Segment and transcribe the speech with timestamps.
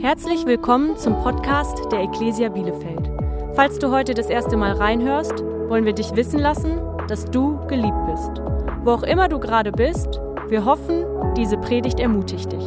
[0.00, 3.10] Herzlich willkommen zum Podcast der Ecclesia Bielefeld.
[3.54, 8.06] Falls du heute das erste Mal reinhörst, wollen wir dich wissen lassen, dass du geliebt
[8.06, 8.40] bist.
[8.82, 10.08] Wo auch immer du gerade bist,
[10.48, 11.04] wir hoffen,
[11.34, 12.66] diese Predigt ermutigt dich.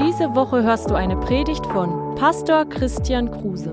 [0.00, 3.72] Diese Woche hörst du eine Predigt von Pastor Christian Kruse.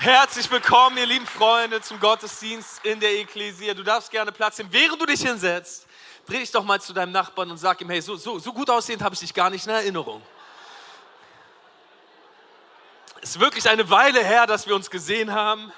[0.00, 3.72] Herzlich willkommen, ihr lieben Freunde, zum Gottesdienst in der Ecclesia.
[3.72, 5.86] Du darfst gerne Platz nehmen, während du dich hinsetzt
[6.26, 8.70] dreh dich doch mal zu deinem Nachbarn und sag ihm, hey, so, so, so gut
[8.70, 10.22] aussehend habe ich dich gar nicht in Erinnerung.
[13.20, 15.72] Es ist wirklich eine Weile her, dass wir uns gesehen haben.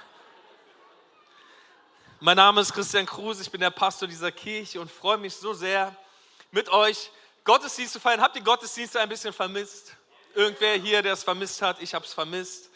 [2.21, 5.53] Mein Name ist Christian Kruse, ich bin der Pastor dieser Kirche und freue mich so
[5.53, 5.95] sehr,
[6.53, 7.11] mit euch
[7.45, 8.23] Gottesdienst zu feiern.
[8.23, 9.95] Habt ihr Gottesdienste ein bisschen vermisst?
[10.35, 12.71] Irgendwer hier, der es vermisst hat, ich habe es vermisst.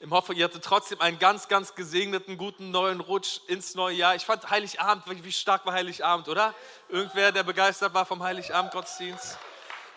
[0.00, 4.14] Ich hoffe, ihr hattet trotzdem einen ganz, ganz gesegneten, guten neuen Rutsch ins neue Jahr.
[4.16, 6.52] Ich fand Heiligabend, wie stark war Heiligabend, oder?
[6.88, 9.38] Irgendwer, der begeistert war vom Heiligabend-Gottesdienst?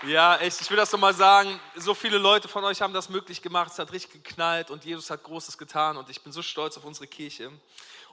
[0.04, 1.60] Ja, echt, ich will das nochmal sagen.
[1.76, 3.72] So viele Leute von euch haben das möglich gemacht.
[3.72, 6.86] Es hat richtig geknallt und Jesus hat Großes getan und ich bin so stolz auf
[6.86, 7.52] unsere Kirche.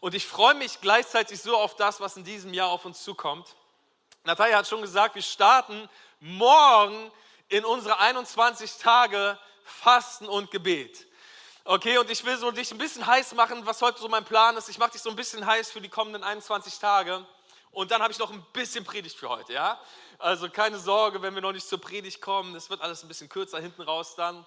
[0.00, 3.54] Und ich freue mich gleichzeitig so auf das, was in diesem Jahr auf uns zukommt.
[4.24, 5.88] Natalia hat schon gesagt, wir starten
[6.20, 7.10] morgen
[7.48, 11.06] in unsere 21 Tage Fasten und Gebet.
[11.66, 14.54] Okay, und ich will so dich ein bisschen heiß machen, was heute so mein Plan
[14.58, 14.68] ist.
[14.68, 17.24] Ich mache dich so ein bisschen heiß für die kommenden 21 Tage.
[17.70, 19.80] Und dann habe ich noch ein bisschen Predigt für heute, ja?
[20.18, 22.54] Also keine Sorge, wenn wir noch nicht zur Predigt kommen.
[22.54, 24.46] Es wird alles ein bisschen kürzer hinten raus dann.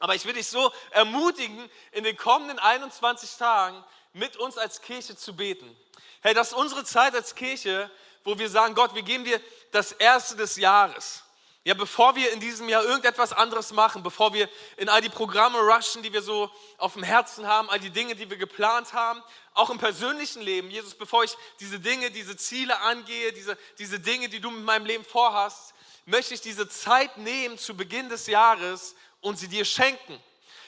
[0.00, 5.16] Aber ich will dich so ermutigen, in den kommenden 21 Tagen mit uns als Kirche
[5.16, 5.76] zu beten.
[6.22, 7.88] Hey, das ist unsere Zeit als Kirche,
[8.24, 11.22] wo wir sagen, Gott, wir geben dir das Erste des Jahres.
[11.68, 15.58] Ja, bevor wir in diesem Jahr irgendetwas anderes machen, bevor wir in all die Programme
[15.58, 19.22] rushen, die wir so auf dem Herzen haben, all die Dinge, die wir geplant haben,
[19.52, 24.30] auch im persönlichen Leben, Jesus, bevor ich diese Dinge, diese Ziele angehe, diese, diese Dinge,
[24.30, 25.74] die du mit meinem Leben vorhast,
[26.06, 30.18] möchte ich diese Zeit nehmen zu Beginn des Jahres und sie dir schenken.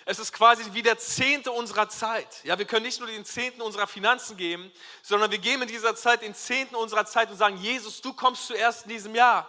[0.05, 2.45] Es ist quasi wie der Zehnte unserer Zeit.
[2.45, 4.71] Ja, wir können nicht nur den Zehnten unserer Finanzen geben,
[5.01, 8.49] sondern wir geben in dieser Zeit den Zehnten unserer Zeit und sagen, Jesus, du kommst
[8.49, 9.49] zuerst in diesem Jahr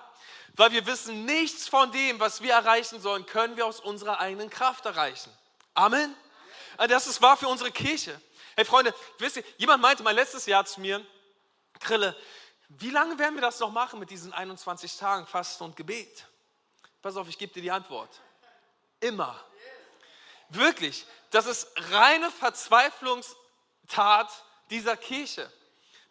[0.54, 4.50] weil wir wissen, nichts von dem, was wir erreichen sollen, können wir aus unserer eigenen
[4.50, 5.32] Kraft erreichen.
[5.74, 6.16] Amen.
[6.78, 8.20] Das ist wahr für unsere Kirche.
[8.56, 11.06] Hey Freunde, wisst ihr, jemand meinte mal letztes Jahr zu mir,
[11.80, 12.16] Krille,
[12.70, 16.26] wie lange werden wir das noch machen mit diesen 21 Tagen Fasten und Gebet?
[17.02, 18.10] Pass auf, ich gebe dir die Antwort.
[19.00, 19.40] Immer.
[20.50, 24.30] Wirklich, das ist reine Verzweiflungstat
[24.70, 25.52] dieser Kirche.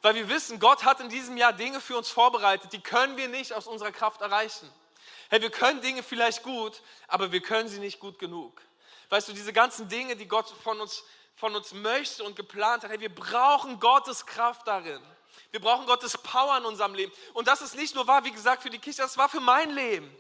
[0.03, 3.29] Weil wir wissen, Gott hat in diesem Jahr Dinge für uns vorbereitet, die können wir
[3.29, 4.71] nicht aus unserer Kraft erreichen.
[5.29, 8.61] Hey, wir können Dinge vielleicht gut, aber wir können sie nicht gut genug.
[9.11, 11.05] Weißt du, diese ganzen Dinge, die Gott von uns,
[11.37, 15.03] von uns möchte und geplant hat, hey, wir brauchen Gottes Kraft darin.
[15.51, 17.13] Wir brauchen Gottes Power in unserem Leben.
[17.35, 19.71] Und das ist nicht nur wahr, wie gesagt, für die Kirche, das war für mein
[19.71, 20.15] Leben.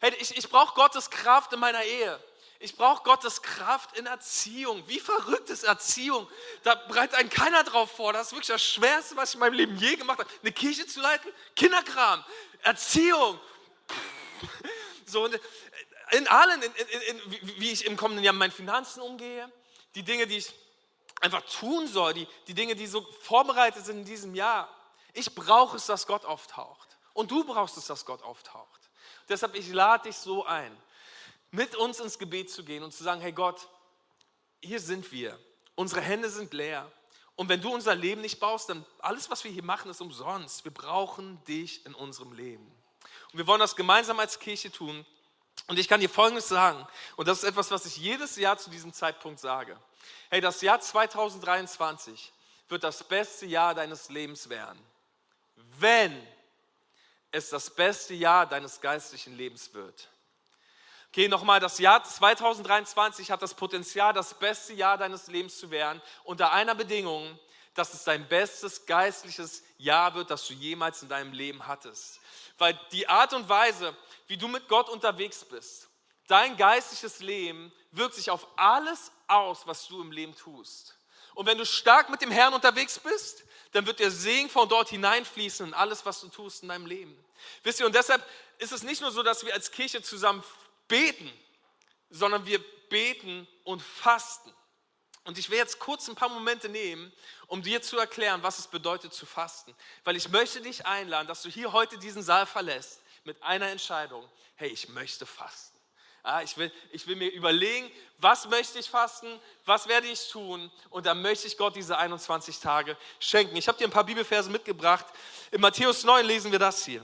[0.00, 2.22] Hey, ich, ich brauche Gottes Kraft in meiner Ehe.
[2.62, 4.86] Ich brauche Gottes Kraft in Erziehung.
[4.86, 6.28] Wie verrückt ist Erziehung?
[6.62, 8.12] Da bereitet einen keiner drauf vor.
[8.12, 10.30] Das ist wirklich das Schwerste, was ich in meinem Leben je gemacht habe.
[10.42, 12.24] Eine Kirche zu leiten, Kinderkram,
[12.62, 13.38] Erziehung.
[15.04, 19.52] So, in allen, in, in, in, wie ich im kommenden Jahr mit meinen Finanzen umgehe,
[19.94, 20.54] die Dinge, die ich
[21.20, 24.74] einfach tun soll, die, die Dinge, die so vorbereitet sind in diesem Jahr.
[25.12, 26.88] Ich brauche es, dass Gott auftaucht.
[27.12, 28.80] Und du brauchst es, dass Gott auftaucht.
[29.28, 30.74] Deshalb, ich lade dich so ein
[31.52, 33.68] mit uns ins Gebet zu gehen und zu sagen, hey Gott,
[34.60, 35.38] hier sind wir.
[35.74, 36.90] Unsere Hände sind leer.
[37.36, 40.64] Und wenn du unser Leben nicht baust, dann alles, was wir hier machen, ist umsonst.
[40.64, 42.64] Wir brauchen dich in unserem Leben.
[43.32, 45.06] Und wir wollen das gemeinsam als Kirche tun.
[45.66, 46.86] Und ich kann dir Folgendes sagen,
[47.16, 49.78] und das ist etwas, was ich jedes Jahr zu diesem Zeitpunkt sage.
[50.30, 52.32] Hey, das Jahr 2023
[52.68, 54.80] wird das beste Jahr deines Lebens werden,
[55.78, 56.26] wenn
[57.30, 60.08] es das beste Jahr deines geistlichen Lebens wird.
[61.12, 66.00] Okay, nochmal, das Jahr 2023 hat das Potenzial, das beste Jahr deines Lebens zu werden,
[66.24, 67.38] unter einer Bedingung,
[67.74, 72.18] dass es dein bestes geistliches Jahr wird, das du jemals in deinem Leben hattest.
[72.56, 73.94] Weil die Art und Weise,
[74.26, 75.90] wie du mit Gott unterwegs bist,
[76.28, 80.96] dein geistliches Leben wirkt sich auf alles aus, was du im Leben tust.
[81.34, 84.88] Und wenn du stark mit dem Herrn unterwegs bist, dann wird der Segen von dort
[84.88, 87.22] hineinfließen in alles, was du tust in deinem Leben.
[87.64, 88.26] Wisst ihr, und deshalb
[88.56, 90.42] ist es nicht nur so, dass wir als Kirche zusammen
[90.92, 91.32] beten,
[92.10, 94.52] sondern wir beten und fasten.
[95.24, 97.10] Und ich will jetzt kurz ein paar Momente nehmen,
[97.46, 99.74] um dir zu erklären, was es bedeutet zu fasten.
[100.04, 104.28] Weil ich möchte dich einladen, dass du hier heute diesen Saal verlässt mit einer Entscheidung.
[104.56, 105.78] Hey, ich möchte fasten.
[106.24, 110.70] Ja, ich, will, ich will mir überlegen, was möchte ich fasten, was werde ich tun
[110.90, 113.56] und dann möchte ich Gott diese 21 Tage schenken.
[113.56, 115.06] Ich habe dir ein paar Bibelverse mitgebracht.
[115.52, 117.02] In Matthäus 9 lesen wir das hier.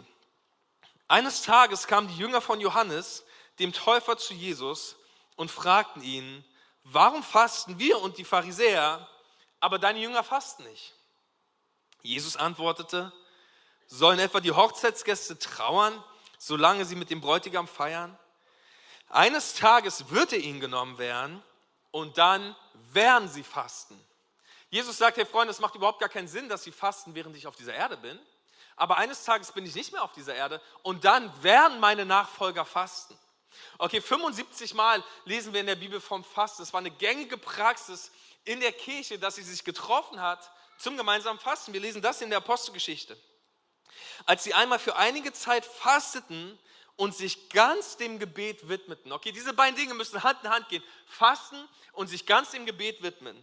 [1.09, 3.25] Eines Tages kamen die Jünger von Johannes,
[3.59, 4.97] dem Täufer, zu Jesus
[5.37, 6.45] und fragten ihn,
[6.85, 9.09] warum fasten wir und die Pharisäer,
[9.61, 10.95] aber deine Jünger fasten nicht?
[12.03, 13.13] Jesus antwortete,
[13.87, 16.03] sollen etwa die Hochzeitsgäste trauern,
[16.39, 18.17] solange sie mit dem Bräutigam feiern?
[19.09, 21.43] Eines Tages wird er ihnen genommen werden
[21.91, 22.55] und dann
[22.93, 23.99] werden sie fasten.
[24.71, 27.47] Jesus sagt, hey Freunde, es macht überhaupt gar keinen Sinn, dass sie fasten, während ich
[27.47, 28.19] auf dieser Erde bin.
[28.77, 32.65] Aber eines Tages bin ich nicht mehr auf dieser Erde und dann werden meine Nachfolger
[32.65, 33.19] fasten.
[33.79, 36.63] Okay, 75 Mal lesen wir in der Bibel vom Fasten.
[36.63, 38.11] Es war eine gängige Praxis
[38.45, 41.73] in der Kirche, dass sie sich getroffen hat zum gemeinsamen Fasten.
[41.73, 43.17] Wir lesen das in der Apostelgeschichte.
[44.25, 46.59] Als sie einmal für einige Zeit fasteten
[46.97, 49.13] und sich ganz dem Gebet widmeten.
[49.13, 50.83] Okay, diese beiden Dinge müssen Hand in Hand gehen.
[51.07, 53.41] Fasten und sich ganz dem Gebet widmen.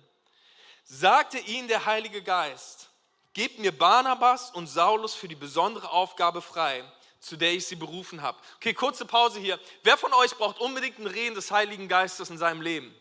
[0.84, 2.90] Sagte ihnen der Heilige Geist,
[3.34, 6.84] gebt mir Barnabas und Saulus für die besondere Aufgabe frei,
[7.26, 8.38] zu der ich sie berufen habe.
[8.58, 9.60] Okay, kurze Pause hier.
[9.82, 12.94] Wer von euch braucht unbedingt ein Reden des Heiligen Geistes in seinem Leben?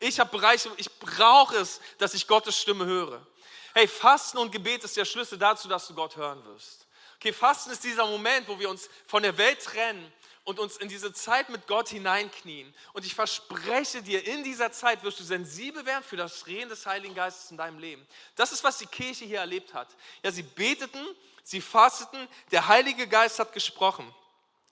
[0.00, 3.26] Ich habe Bereiche, ich brauche es, dass ich Gottes Stimme höre.
[3.74, 6.86] Hey, Fasten und Gebet ist der Schlüssel dazu, dass du Gott hören wirst.
[7.16, 10.10] Okay, Fasten ist dieser Moment, wo wir uns von der Welt trennen
[10.44, 12.74] und uns in diese Zeit mit Gott hineinknien.
[12.94, 16.86] Und ich verspreche dir, in dieser Zeit wirst du sensibel werden für das Reden des
[16.86, 18.06] Heiligen Geistes in deinem Leben.
[18.36, 19.88] Das ist, was die Kirche hier erlebt hat.
[20.22, 21.04] Ja, sie beteten,
[21.46, 24.12] sie fasteten, der Heilige Geist hat gesprochen.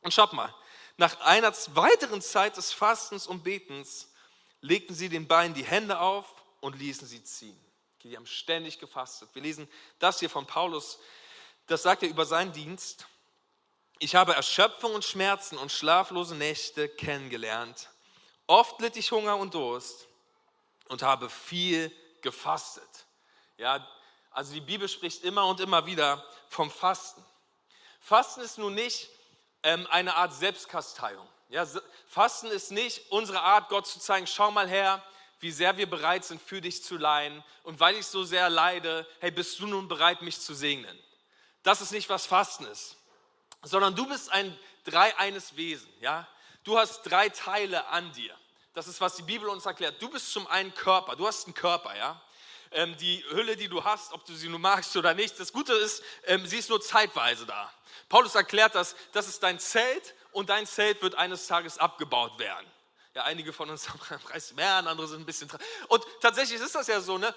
[0.03, 0.55] Und schaut mal,
[0.97, 4.13] nach einer weiteren Zeit des Fastens und Betens
[4.61, 6.27] legten sie den Beinen die Hände auf
[6.61, 7.59] und ließen sie ziehen.
[7.99, 9.29] Okay, die haben ständig gefastet.
[9.33, 9.69] Wir lesen
[9.99, 10.99] das hier von Paulus
[11.67, 13.07] das sagt er über seinen Dienst.
[13.99, 17.89] Ich habe Erschöpfung und Schmerzen und schlaflose Nächte kennengelernt.
[18.47, 20.07] Oft litt ich Hunger und Durst
[20.89, 21.91] und habe viel
[22.21, 23.07] gefastet.
[23.57, 23.87] Ja,
[24.35, 27.25] also die Bibel spricht immer und immer wieder vom Fasten.
[28.01, 29.09] Fasten ist nun nicht
[29.63, 31.27] ähm, eine Art Selbstkasteiung.
[31.49, 31.67] Ja,
[32.09, 35.03] Fasten ist nicht unsere Art, Gott zu zeigen, schau mal her,
[35.41, 37.43] wie sehr wir bereit sind, für dich zu leiden.
[37.63, 40.99] Und weil ich so sehr leide, hey, bist du nun bereit, mich zu segnen?
[41.65, 42.97] das ist nicht, was Fasten ist,
[43.63, 45.93] sondern du bist ein dreieines Wesen.
[46.01, 46.29] Ja?
[46.63, 48.39] Du hast drei Teile an dir.
[48.75, 50.01] Das ist, was die Bibel uns erklärt.
[50.01, 52.21] Du bist zum einen Körper, du hast einen Körper, ja.
[52.75, 55.73] Ähm, die Hülle, die du hast, ob du sie nun magst oder nicht, das Gute
[55.73, 57.73] ist, ähm, sie ist nur zeitweise da.
[58.09, 62.67] Paulus erklärt das, das ist dein Zelt und dein Zelt wird eines Tages abgebaut werden.
[63.15, 65.49] Ja, einige von uns haben 30 mehr, andere sind ein bisschen.
[65.89, 67.33] Und tatsächlich ist das ja so, ne?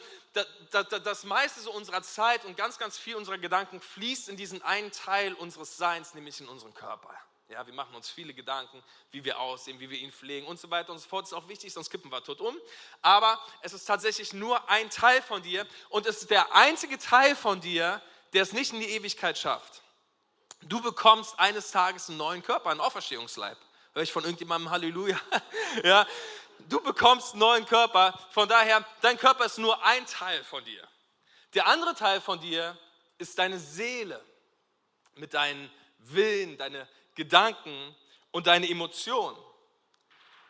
[1.03, 4.91] Das meiste so unserer Zeit und ganz, ganz viel unserer Gedanken fließt in diesen einen
[4.91, 7.13] Teil unseres Seins, nämlich in unseren Körper.
[7.49, 10.69] Ja, wir machen uns viele Gedanken, wie wir aussehen, wie wir ihn pflegen und so
[10.69, 11.23] weiter und so fort.
[11.23, 12.57] Das ist auch wichtig, sonst kippen wir tot um.
[13.01, 17.37] Aber es ist tatsächlich nur ein Teil von dir und es ist der einzige Teil
[17.37, 18.01] von dir,
[18.33, 19.81] der es nicht in die Ewigkeit schafft.
[20.63, 23.57] Du bekommst eines Tages einen neuen Körper, einen Auferstehungsleib.
[23.93, 25.19] Hör ich von irgendjemandem Halleluja?
[25.83, 26.05] ja,
[26.67, 28.19] du bekommst einen neuen Körper.
[28.31, 30.85] Von daher, dein Körper ist nur ein Teil von dir.
[31.53, 32.77] Der andere Teil von dir
[33.17, 34.21] ist deine Seele
[35.15, 37.95] mit deinen Willen, deine Gedanken
[38.31, 39.37] und deine Emotionen.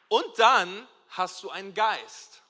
[0.10, 2.44] Und dann hast du einen Geist.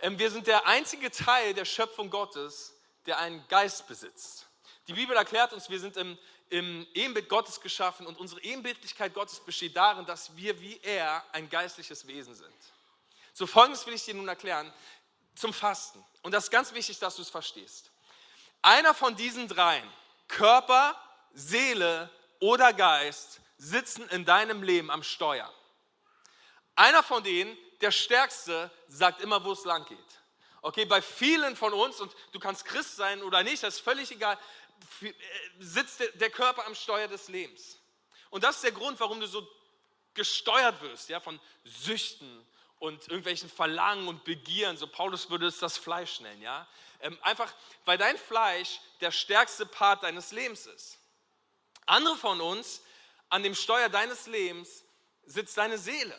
[0.00, 2.74] Ähm, wir sind der einzige Teil der Schöpfung Gottes,
[3.06, 4.48] der einen Geist besitzt.
[4.88, 6.18] Die Bibel erklärt uns, wir sind im
[6.52, 11.48] im Ebenbild Gottes geschaffen und unsere Ebenbildlichkeit Gottes besteht darin, dass wir wie er ein
[11.48, 12.52] geistliches Wesen sind.
[13.32, 14.70] So folgendes will ich dir nun erklären
[15.34, 16.04] zum Fasten.
[16.20, 17.90] Und das ist ganz wichtig, dass du es verstehst.
[18.60, 19.88] Einer von diesen dreien,
[20.28, 20.94] Körper,
[21.32, 22.10] Seele
[22.42, 25.48] oder Geist, sitzen in deinem Leben am Steuer.
[26.74, 29.98] Einer von denen, der Stärkste, sagt immer, wo es lang geht.
[30.60, 34.10] Okay, bei vielen von uns, und du kannst Christ sein oder nicht, das ist völlig
[34.10, 34.36] egal,
[35.02, 35.12] äh,
[35.60, 37.78] sitzt der Körper am Steuer des Lebens.
[38.30, 39.48] Und das ist der Grund, warum du so
[40.12, 42.44] gesteuert wirst, ja, von Süchten
[42.80, 44.76] und irgendwelchen Verlangen und Begieren.
[44.76, 46.66] So Paulus würde es das Fleisch nennen, ja.
[46.98, 47.52] Ähm, einfach,
[47.84, 50.98] weil dein Fleisch der stärkste Part deines Lebens ist.
[51.86, 52.82] Andere von uns,
[53.28, 54.84] an dem Steuer deines Lebens
[55.24, 56.16] sitzt deine Seele.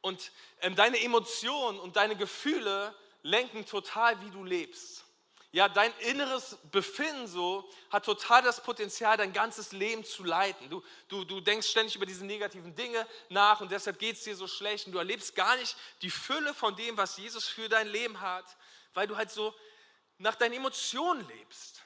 [0.00, 5.04] Und ähm, deine Emotionen und deine Gefühle lenken total, wie du lebst.
[5.52, 10.70] Ja, dein inneres Befinden so hat total das Potenzial, dein ganzes Leben zu leiten.
[10.70, 14.34] Du, du, du denkst ständig über diese negativen Dinge nach und deshalb geht es dir
[14.34, 17.86] so schlecht und du erlebst gar nicht die Fülle von dem, was Jesus für dein
[17.86, 18.46] Leben hat,
[18.94, 19.54] weil du halt so
[20.16, 21.81] nach deinen Emotionen lebst.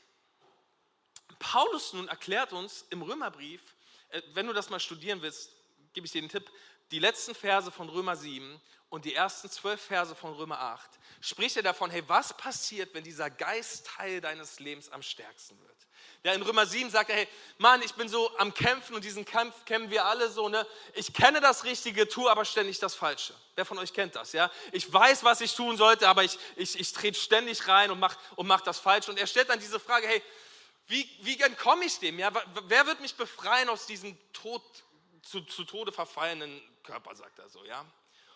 [1.38, 3.62] Paulus nun erklärt uns im Römerbrief,
[4.10, 5.50] äh, wenn du das mal studieren willst,
[5.92, 6.50] gebe ich dir den Tipp,
[6.90, 10.90] die letzten Verse von Römer 7 und die ersten zwölf Verse von Römer 8
[11.20, 15.76] spricht er davon, hey, was passiert, wenn dieser Geistteil deines Lebens am stärksten wird?
[16.22, 17.28] Ja, in Römer 7 sagt er, hey,
[17.58, 20.66] Mann, ich bin so am Kämpfen und diesen Kampf kennen wir alle so, ne?
[20.94, 23.34] Ich kenne das Richtige, tue aber ständig das Falsche.
[23.54, 24.50] Wer von euch kennt das, ja?
[24.72, 28.18] Ich weiß, was ich tun sollte, aber ich, ich, ich trete ständig rein und mache
[28.34, 29.10] und mach das Falsche.
[29.10, 30.22] Und er stellt dann diese Frage, hey,
[30.86, 32.18] wie, wie entkomme ich dem?
[32.18, 32.30] Ja?
[32.68, 34.62] Wer wird mich befreien aus diesem Tod,
[35.22, 37.84] zu, zu Tode verfallenen Körper, sagt er so, ja?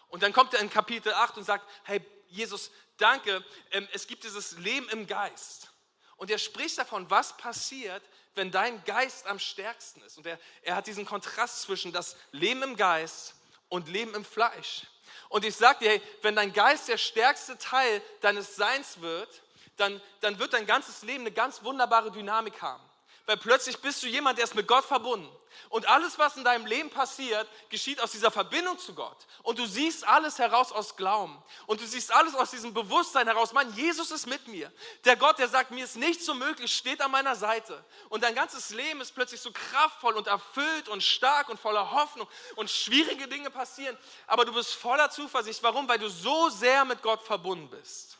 [0.08, 4.24] Und dann kommt er in Kapitel 8 und sagt, hey, Jesus, danke, ähm, es gibt
[4.24, 5.70] dieses Leben im Geist.
[6.16, 8.02] Und er spricht davon, was passiert,
[8.34, 10.18] wenn dein Geist am stärksten ist.
[10.18, 13.34] Und er, er hat diesen Kontrast zwischen das Leben im Geist
[13.68, 14.86] und Leben im Fleisch.
[15.28, 19.42] Und ich sage dir, hey, wenn dein Geist der stärkste Teil deines Seins wird,
[19.80, 22.82] dann, dann wird dein ganzes Leben eine ganz wunderbare Dynamik haben.
[23.26, 25.30] Weil plötzlich bist du jemand, der ist mit Gott verbunden.
[25.68, 29.16] Und alles, was in deinem Leben passiert, geschieht aus dieser Verbindung zu Gott.
[29.44, 31.40] Und du siehst alles heraus aus Glauben.
[31.66, 33.52] Und du siehst alles aus diesem Bewusstsein heraus.
[33.52, 34.72] Mann, Jesus ist mit mir.
[35.04, 37.84] Der Gott, der sagt, mir ist nichts so möglich, steht an meiner Seite.
[38.08, 42.26] Und dein ganzes Leben ist plötzlich so kraftvoll und erfüllt und stark und voller Hoffnung.
[42.56, 43.96] Und schwierige Dinge passieren.
[44.26, 45.62] Aber du bist voller Zuversicht.
[45.62, 45.88] Warum?
[45.88, 48.19] Weil du so sehr mit Gott verbunden bist.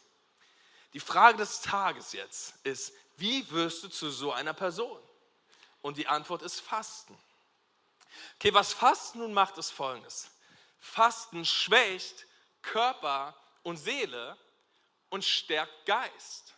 [0.93, 5.01] Die Frage des Tages jetzt ist, wie wirst du zu so einer Person?
[5.83, 7.17] Und die Antwort ist Fasten.
[8.37, 10.31] Okay, was Fasten nun macht, ist folgendes.
[10.81, 12.27] Fasten schwächt
[12.63, 14.37] Körper und Seele
[15.11, 16.55] und stärkt Geist.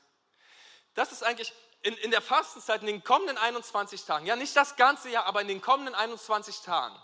[0.95, 4.77] Das ist eigentlich in, in der Fastenzeit, in den kommenden 21 Tagen, ja nicht das
[4.77, 6.97] ganze Jahr, aber in den kommenden 21 Tagen,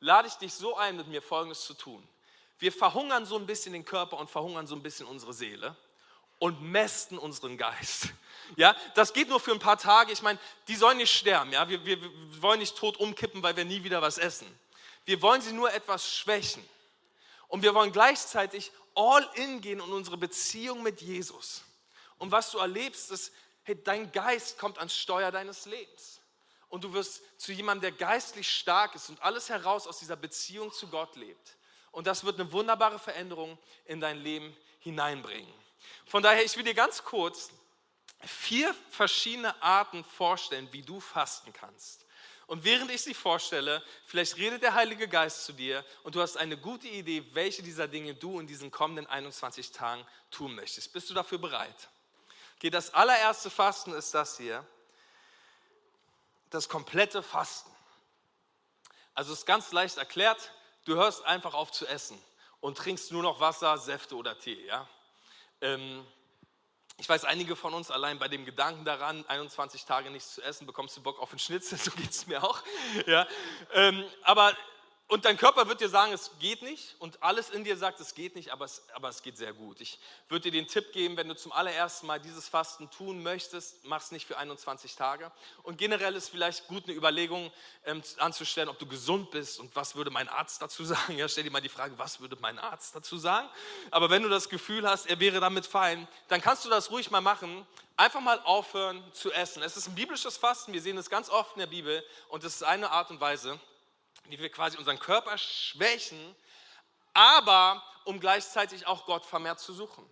[0.00, 2.06] lade ich dich so ein, mit mir Folgendes zu tun.
[2.58, 5.76] Wir verhungern so ein bisschen den Körper und verhungern so ein bisschen unsere Seele
[6.42, 8.08] und mästen unseren Geist.
[8.56, 10.12] Ja, das geht nur für ein paar Tage.
[10.12, 11.52] Ich meine, die sollen nicht sterben.
[11.52, 14.46] Ja, wir, wir, wir wollen nicht tot umkippen, weil wir nie wieder was essen.
[15.06, 16.62] Wir wollen sie nur etwas schwächen.
[17.48, 21.62] Und wir wollen gleichzeitig all in gehen in unsere Beziehung mit Jesus.
[22.18, 23.32] Und was du erlebst, ist,
[23.62, 26.20] hey, dein Geist kommt ans Steuer deines Lebens.
[26.68, 30.72] Und du wirst zu jemandem, der geistlich stark ist und alles heraus aus dieser Beziehung
[30.72, 31.56] zu Gott lebt.
[31.90, 33.56] Und das wird eine wunderbare Veränderung
[33.86, 35.61] in dein Leben hineinbringen.
[36.06, 37.50] Von daher, ich will dir ganz kurz
[38.20, 42.06] vier verschiedene Arten vorstellen, wie du fasten kannst.
[42.46, 46.36] Und während ich sie vorstelle, vielleicht redet der Heilige Geist zu dir und du hast
[46.36, 50.92] eine gute Idee, welche dieser Dinge du in diesen kommenden 21 Tagen tun möchtest.
[50.92, 51.88] Bist du dafür bereit?
[52.56, 54.66] Okay, das allererste Fasten ist das hier.
[56.50, 57.70] Das komplette Fasten.
[59.14, 60.52] Also es ist ganz leicht erklärt,
[60.84, 62.22] du hörst einfach auf zu essen
[62.60, 64.66] und trinkst nur noch Wasser, Säfte oder Tee.
[64.66, 64.88] Ja?
[65.62, 66.04] Ähm,
[66.98, 70.66] ich weiß, einige von uns allein bei dem Gedanken daran, 21 Tage nichts zu essen,
[70.66, 72.62] bekommst du Bock auf einen Schnitzel, so geht es mir auch.
[73.06, 73.26] Ja?
[73.72, 74.56] Ähm, aber
[75.12, 76.96] und dein Körper wird dir sagen, es geht nicht.
[76.98, 79.78] Und alles in dir sagt, es geht nicht, aber es, aber es geht sehr gut.
[79.82, 79.98] Ich
[80.30, 84.00] würde dir den Tipp geben, wenn du zum allerersten Mal dieses Fasten tun möchtest, mach
[84.00, 85.30] es nicht für 21 Tage.
[85.64, 87.52] Und generell ist vielleicht gut eine Überlegung
[87.84, 91.18] ähm, anzustellen, ob du gesund bist und was würde mein Arzt dazu sagen.
[91.18, 93.50] Ja, stell dir mal die Frage, was würde mein Arzt dazu sagen?
[93.90, 97.10] Aber wenn du das Gefühl hast, er wäre damit fein, dann kannst du das ruhig
[97.10, 97.66] mal machen.
[97.98, 99.62] Einfach mal aufhören zu essen.
[99.62, 102.54] Es ist ein biblisches Fasten, wir sehen es ganz oft in der Bibel und es
[102.54, 103.60] ist eine Art und Weise,
[104.24, 106.34] wie wir quasi unseren Körper schwächen,
[107.14, 110.08] aber um gleichzeitig auch Gott vermehrt zu suchen.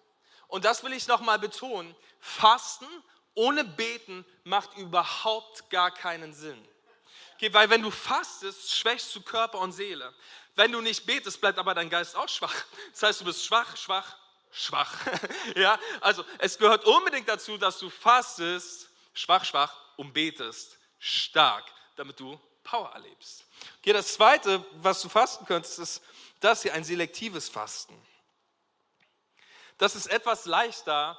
[0.48, 1.94] Und das will ich nochmal betonen.
[2.20, 2.86] Fasten
[3.34, 6.62] ohne Beten macht überhaupt gar keinen Sinn.
[7.36, 10.12] Okay, weil wenn du fastest, schwächst du Körper und Seele.
[10.56, 12.54] Wenn du nicht betest, bleibt aber dein Geist auch schwach.
[12.92, 14.16] Das heißt, du bist schwach, schwach,
[14.50, 14.92] schwach.
[15.56, 21.64] ja, also es gehört unbedingt dazu, dass du fastest, schwach, schwach und betest, stark,
[21.96, 23.46] damit du Power erlebst.
[23.78, 26.02] Okay, das zweite, was du fasten könntest, ist
[26.40, 27.94] das hier, ein selektives Fasten.
[29.78, 31.18] Das ist etwas leichter,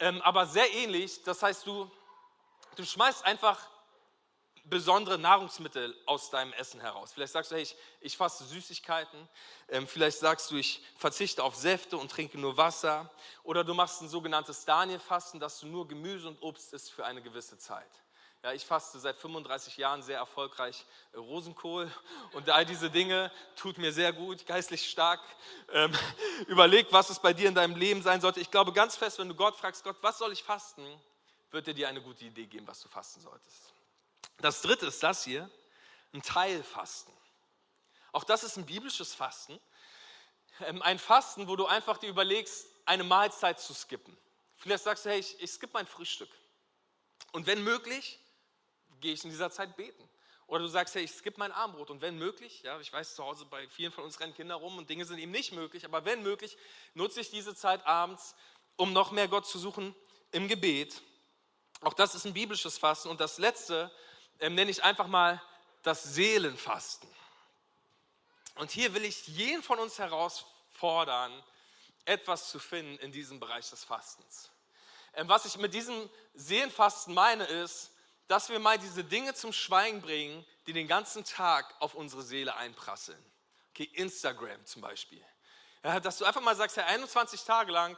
[0.00, 1.22] ähm, aber sehr ähnlich.
[1.24, 1.90] Das heißt, du,
[2.76, 3.68] du schmeißt einfach
[4.64, 7.12] besondere Nahrungsmittel aus deinem Essen heraus.
[7.12, 9.28] Vielleicht sagst du, hey, ich, ich faste Süßigkeiten.
[9.68, 13.10] Ähm, vielleicht sagst du, ich verzichte auf Säfte und trinke nur Wasser.
[13.42, 17.22] Oder du machst ein sogenanntes Daniel-Fasten, dass du nur Gemüse und Obst isst für eine
[17.22, 17.90] gewisse Zeit.
[18.44, 21.90] Ja, ich faste seit 35 Jahren sehr erfolgreich äh, Rosenkohl
[22.34, 25.20] und all diese Dinge tut mir sehr gut, geistlich stark.
[25.72, 25.92] Ähm,
[26.46, 28.38] überleg, was es bei dir in deinem Leben sein sollte.
[28.38, 30.86] Ich glaube ganz fest, wenn du Gott fragst, Gott, was soll ich fasten,
[31.50, 33.74] wird er dir eine gute Idee geben, was du fasten solltest.
[34.36, 35.50] Das dritte ist das hier,
[36.12, 37.12] ein Teilfasten.
[38.12, 39.58] Auch das ist ein biblisches Fasten.
[40.60, 44.16] Ähm, ein Fasten, wo du einfach dir überlegst, eine Mahlzeit zu skippen.
[44.54, 46.30] Vielleicht sagst du, hey, ich, ich skippe mein Frühstück.
[47.32, 48.20] Und wenn möglich,
[49.00, 50.08] gehe ich in dieser Zeit beten.
[50.46, 53.22] Oder du sagst, hey, ich skippe mein Armbrot und wenn möglich, ja, ich weiß, zu
[53.22, 56.06] Hause bei vielen von uns rennen Kinder rum und Dinge sind eben nicht möglich, aber
[56.06, 56.56] wenn möglich,
[56.94, 58.34] nutze ich diese Zeit abends,
[58.76, 59.94] um noch mehr Gott zu suchen
[60.32, 61.02] im Gebet.
[61.82, 63.08] Auch das ist ein biblisches Fasten.
[63.08, 63.92] Und das letzte
[64.40, 65.42] ähm, nenne ich einfach mal
[65.82, 67.08] das Seelenfasten.
[68.56, 71.44] Und hier will ich jeden von uns herausfordern,
[72.04, 74.50] etwas zu finden in diesem Bereich des Fastens.
[75.14, 77.92] Ähm, was ich mit diesem Seelenfasten meine, ist,
[78.28, 82.54] dass wir mal diese Dinge zum Schweigen bringen, die den ganzen Tag auf unsere Seele
[82.56, 83.22] einprasseln.
[83.70, 85.24] Okay, Instagram zum Beispiel.
[85.82, 87.96] Ja, dass du einfach mal sagst, ja, 21 Tage lang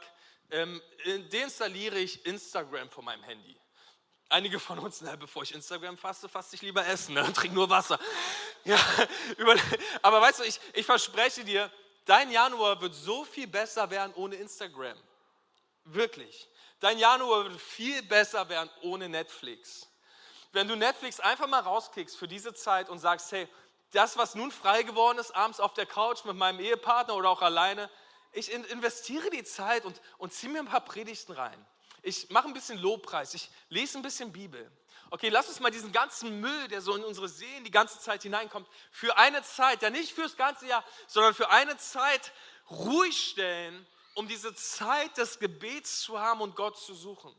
[0.51, 0.81] ähm,
[1.31, 3.59] deinstalliere ich Instagram von meinem Handy.
[4.29, 7.55] Einige von uns, na, bevor ich Instagram faste, faste ich lieber Essen ne, und trinke
[7.55, 7.99] nur Wasser.
[8.63, 8.79] Ja,
[9.37, 9.55] über,
[10.01, 11.69] aber weißt du, ich, ich verspreche dir,
[12.05, 14.97] dein Januar wird so viel besser werden ohne Instagram.
[15.83, 16.47] Wirklich.
[16.79, 19.90] Dein Januar wird viel besser werden ohne Netflix.
[20.51, 23.47] Wenn du Netflix einfach mal rauskickst für diese Zeit und sagst, hey,
[23.91, 27.41] das, was nun frei geworden ist, abends auf der Couch mit meinem Ehepartner oder auch
[27.41, 27.89] alleine,
[28.33, 31.65] ich investiere die Zeit und, und ziehe mir ein paar Predigten rein
[32.03, 34.71] ich mache ein bisschen Lobpreis, ich lese ein bisschen Bibel.
[35.11, 38.23] Okay, lass uns mal diesen ganzen Müll, der so in unsere Seelen die ganze Zeit
[38.23, 42.31] hineinkommt, für eine Zeit, ja nicht fürs ganze Jahr, sondern für eine Zeit
[42.69, 47.35] ruhig stellen, um diese Zeit des Gebets zu haben und Gott zu suchen.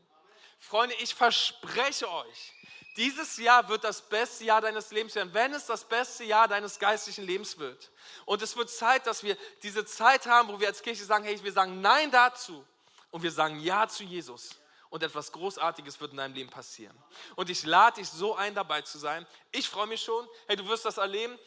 [0.59, 2.53] Freunde, ich verspreche euch,
[2.97, 6.77] dieses Jahr wird das beste Jahr deines Lebens werden, wenn es das beste Jahr deines
[6.77, 7.91] geistlichen Lebens wird.
[8.25, 11.41] Und es wird Zeit, dass wir diese Zeit haben, wo wir als Kirche sagen, hey,
[11.43, 12.65] wir sagen Nein dazu,
[13.13, 14.55] und wir sagen Ja zu Jesus
[14.89, 16.97] und etwas Großartiges wird in deinem Leben passieren.
[17.35, 19.27] Und ich lade dich so ein, dabei zu sein.
[19.51, 20.27] Ich freue mich schon.
[20.47, 21.37] Hey, du wirst das erleben.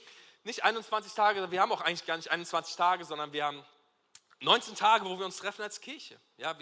[0.45, 3.65] Nicht 21 Tage, wir haben auch eigentlich gar nicht 21 Tage, sondern wir haben
[4.39, 6.21] 19 Tage, wo wir uns treffen als Kirche.
[6.37, 6.57] Ja,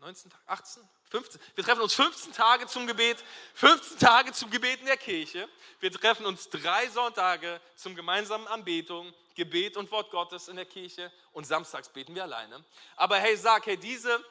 [0.00, 1.40] 19 Tage, 18, 15.
[1.54, 3.22] Wir treffen uns 15 Tage zum Gebet,
[3.54, 5.48] 15 Tage zum Gebet in der Kirche.
[5.80, 11.12] Wir treffen uns drei Sonntage zum gemeinsamen Anbetung, Gebet und Wort Gottes in der Kirche
[11.32, 12.64] und samstags beten wir alleine.
[12.96, 14.24] Aber hey, sag, hey, diese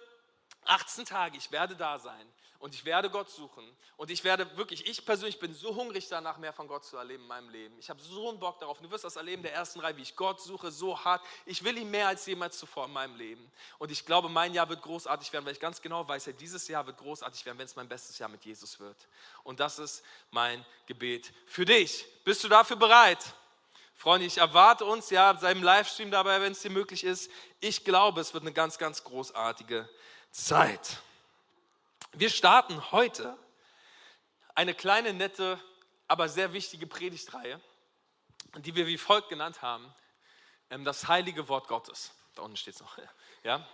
[0.66, 3.64] 18 Tage, ich werde da sein und ich werde Gott suchen
[3.98, 7.24] und ich werde wirklich, ich persönlich bin so hungrig danach, mehr von Gott zu erleben
[7.24, 7.78] in meinem Leben.
[7.80, 8.80] Ich habe so einen Bock darauf.
[8.80, 11.22] Du wirst das erleben der ersten Reihe, wie ich Gott suche, so hart.
[11.46, 13.52] Ich will ihn mehr als jemals zuvor in meinem Leben.
[13.78, 16.68] Und ich glaube, mein Jahr wird großartig werden, weil ich ganz genau weiß, ja, dieses
[16.68, 18.98] Jahr wird großartig werden, wenn es mein bestes Jahr mit Jesus wird.
[19.44, 22.06] Und das ist mein Gebet für dich.
[22.24, 23.20] Bist du dafür bereit?
[23.96, 27.32] Freunde, ich erwarte uns, ja, seinem Livestream dabei, wenn es dir möglich ist.
[27.60, 29.90] Ich glaube, es wird eine ganz, ganz großartige
[30.30, 31.02] Zeit.
[32.14, 33.38] Wir starten heute
[34.56, 35.60] eine kleine, nette,
[36.08, 37.62] aber sehr wichtige Predigtreihe,
[38.58, 39.94] die wir wie folgt genannt haben:
[40.70, 42.12] ähm, Das heilige Wort Gottes.
[42.36, 42.98] Da unten steht es noch.
[43.44, 43.68] Ja?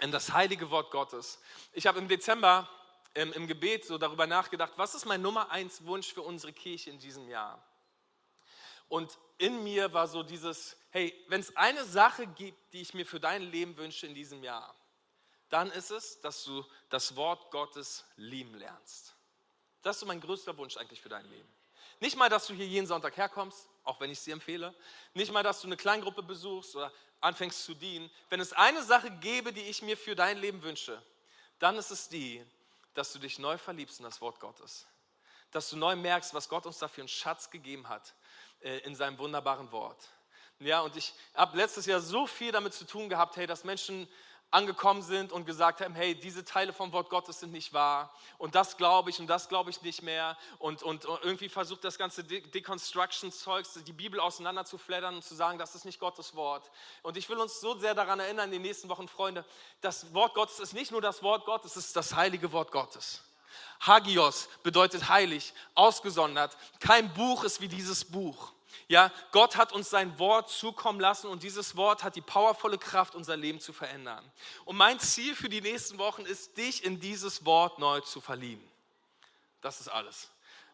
[0.00, 1.40] Ähm, das heilige Wort Gottes.
[1.72, 2.68] Ich habe im Dezember
[3.14, 6.90] ähm, im Gebet so darüber nachgedacht, was ist mein Nummer eins Wunsch für unsere Kirche
[6.90, 7.64] in diesem Jahr?
[8.88, 13.06] Und in mir war so dieses, hey, wenn es eine Sache gibt, die ich mir
[13.06, 14.74] für dein Leben wünsche in diesem Jahr,
[15.50, 19.14] dann ist es, dass du das Wort Gottes lieben lernst.
[19.82, 21.48] Das ist so mein größter Wunsch eigentlich für dein Leben.
[22.00, 24.74] Nicht mal, dass du hier jeden Sonntag herkommst, auch wenn ich es dir empfehle.
[25.12, 28.10] Nicht mal, dass du eine Kleingruppe besuchst oder anfängst zu dienen.
[28.30, 31.02] Wenn es eine Sache gäbe, die ich mir für dein Leben wünsche,
[31.58, 32.44] dann ist es die,
[32.94, 34.86] dass du dich neu verliebst in das Wort Gottes.
[35.50, 38.14] Dass du neu merkst, was Gott uns dafür einen Schatz gegeben hat
[38.60, 40.08] äh, in seinem wunderbaren Wort.
[40.60, 44.06] Ja, und ich habe letztes Jahr so viel damit zu tun gehabt, hey, dass Menschen
[44.50, 48.54] angekommen sind und gesagt haben, hey, diese Teile vom Wort Gottes sind nicht wahr und
[48.54, 51.98] das glaube ich und das glaube ich nicht mehr und, und, und irgendwie versucht das
[51.98, 56.70] ganze Deconstruction-Zeugs, die Bibel auseinander zu flattern und zu sagen, das ist nicht Gottes Wort.
[57.02, 59.44] Und ich will uns so sehr daran erinnern in den nächsten Wochen, Freunde,
[59.80, 63.22] das Wort Gottes ist nicht nur das Wort Gottes, es ist das heilige Wort Gottes.
[63.80, 66.56] Hagios bedeutet heilig, ausgesondert.
[66.80, 68.52] Kein Buch ist wie dieses Buch.
[68.90, 73.14] Ja, Gott hat uns sein Wort zukommen lassen und dieses Wort hat die powervolle Kraft,
[73.14, 74.28] unser Leben zu verändern.
[74.64, 78.68] Und mein Ziel für die nächsten Wochen ist, dich in dieses Wort neu zu verlieben.
[79.60, 80.28] Das ist alles.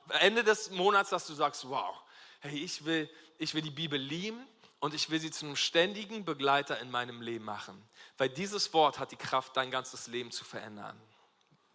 [0.09, 1.95] Ende des Monats, dass du sagst, wow,
[2.41, 4.49] hey, ich will, ich will die Bibel lieben
[4.81, 7.87] und ich will sie zu einem ständigen Begleiter in meinem Leben machen.
[8.17, 10.99] Weil dieses Wort hat die Kraft, dein ganzes Leben zu verändern.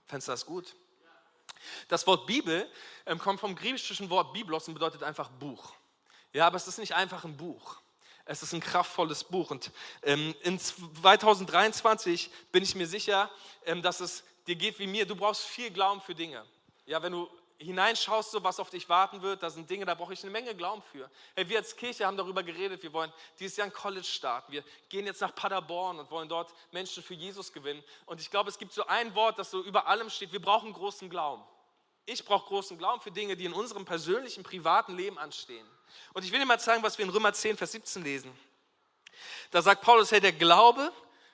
[0.08, 0.76] Fändest du das gut?
[1.88, 2.68] Das Wort Bibel
[3.06, 5.76] ähm, kommt vom griechischen Wort Biblos und bedeutet einfach Buch.
[6.34, 7.78] Ja, aber es ist nicht einfach ein Buch.
[8.26, 9.52] Es ist ein kraftvolles Buch.
[9.52, 9.72] Und
[10.04, 13.30] ähm, in 2023 bin ich mir sicher,
[13.66, 15.06] ähm, dass es dir geht wie mir.
[15.06, 16.46] Du brauchst viel Glauben für Dinge.
[16.86, 20.14] Ja, wenn du hineinschaust, so was auf dich warten wird, da sind Dinge, da brauche
[20.14, 21.10] ich eine Menge Glauben für.
[21.36, 24.52] Hey, wir als Kirche haben darüber geredet, wir wollen dieses Jahr ein College starten.
[24.52, 27.84] Wir gehen jetzt nach Paderborn und wollen dort Menschen für Jesus gewinnen.
[28.06, 30.32] Und ich glaube, es gibt so ein Wort, das so über allem steht.
[30.32, 31.44] Wir brauchen großen Glauben.
[32.06, 35.68] Ich brauche großen Glauben für Dinge, die in unserem persönlichen, privaten Leben anstehen.
[36.14, 38.38] Und ich will dir mal zeigen, was wir in Römer 10, Vers 17 lesen.
[39.52, 40.92] Da sagt Paulus, hey, der Glaube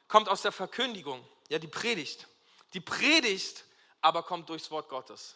[0.08, 2.28] kommt aus der Verkündigung, ja, die Predigt.
[2.74, 3.66] Die Predigt
[4.02, 5.36] aber kommt durchs Wort Gottes.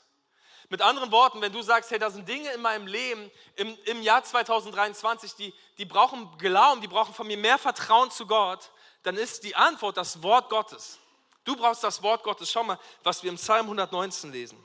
[0.69, 4.01] Mit anderen Worten, wenn du sagst, hey, da sind Dinge in meinem Leben im, im
[4.01, 8.71] Jahr 2023, die, die brauchen Glauben, die brauchen von mir mehr Vertrauen zu Gott,
[9.03, 10.99] dann ist die Antwort das Wort Gottes.
[11.43, 12.51] Du brauchst das Wort Gottes.
[12.51, 14.63] Schau mal, was wir im Psalm 119 lesen.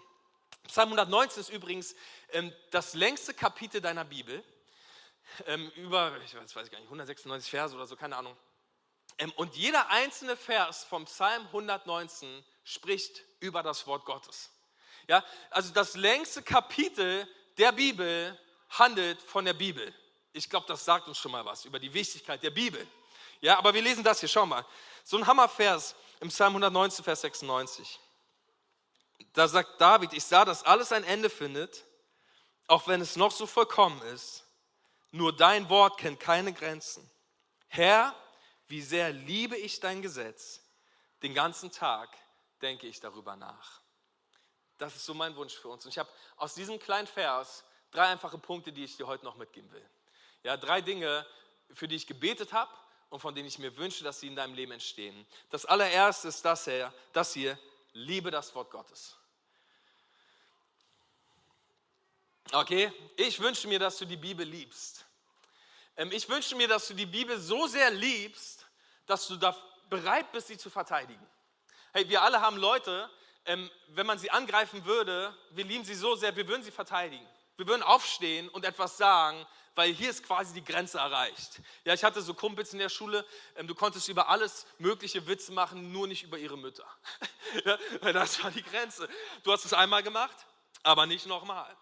[0.68, 1.94] Psalm 119 ist übrigens
[2.70, 4.42] das längste Kapitel deiner Bibel.
[5.46, 8.36] Ähm, über, ich weiß, weiß gar nicht, 196 Verse oder so, keine Ahnung.
[9.18, 14.50] Ähm, und jeder einzelne Vers vom Psalm 119 spricht über das Wort Gottes.
[15.08, 18.38] Ja, also das längste Kapitel der Bibel
[18.70, 19.94] handelt von der Bibel.
[20.32, 22.86] Ich glaube, das sagt uns schon mal was über die Wichtigkeit der Bibel.
[23.40, 24.64] Ja, aber wir lesen das hier, schau mal.
[25.04, 28.00] So ein Hammervers im Psalm 119, Vers 96.
[29.32, 31.84] Da sagt David, ich sah, dass alles ein Ende findet,
[32.66, 34.44] auch wenn es noch so vollkommen ist.
[35.10, 37.08] Nur dein Wort kennt keine Grenzen.
[37.68, 38.14] Herr,
[38.68, 40.60] wie sehr liebe ich dein Gesetz.
[41.22, 42.10] Den ganzen Tag
[42.60, 43.80] denke ich darüber nach.
[44.78, 45.84] Das ist so mein Wunsch für uns.
[45.84, 49.36] Und ich habe aus diesem kleinen Vers drei einfache Punkte, die ich dir heute noch
[49.36, 49.88] mitgeben will.
[50.42, 51.26] Ja, drei Dinge,
[51.72, 52.70] für die ich gebetet habe
[53.08, 55.26] und von denen ich mir wünsche, dass sie in deinem Leben entstehen.
[55.50, 57.58] Das allererste ist das, hier, das hier,
[57.92, 59.16] liebe das Wort Gottes.
[62.52, 65.04] Okay, ich wünsche mir, dass du die Bibel liebst.
[65.96, 68.66] Ähm, ich wünsche mir, dass du die Bibel so sehr liebst,
[69.06, 69.56] dass du da
[69.90, 71.24] bereit bist, sie zu verteidigen.
[71.92, 73.10] Hey, wir alle haben Leute,
[73.46, 77.26] ähm, wenn man sie angreifen würde, wir lieben sie so sehr, wir würden sie verteidigen.
[77.56, 81.60] Wir würden aufstehen und etwas sagen, weil hier ist quasi die Grenze erreicht.
[81.84, 83.24] Ja, ich hatte so Kumpels in der Schule,
[83.56, 86.86] ähm, du konntest über alles mögliche Witze machen, nur nicht über ihre Mütter.
[87.64, 89.08] ja, das war die Grenze.
[89.42, 90.36] Du hast es einmal gemacht,
[90.82, 91.76] aber nicht nochmal.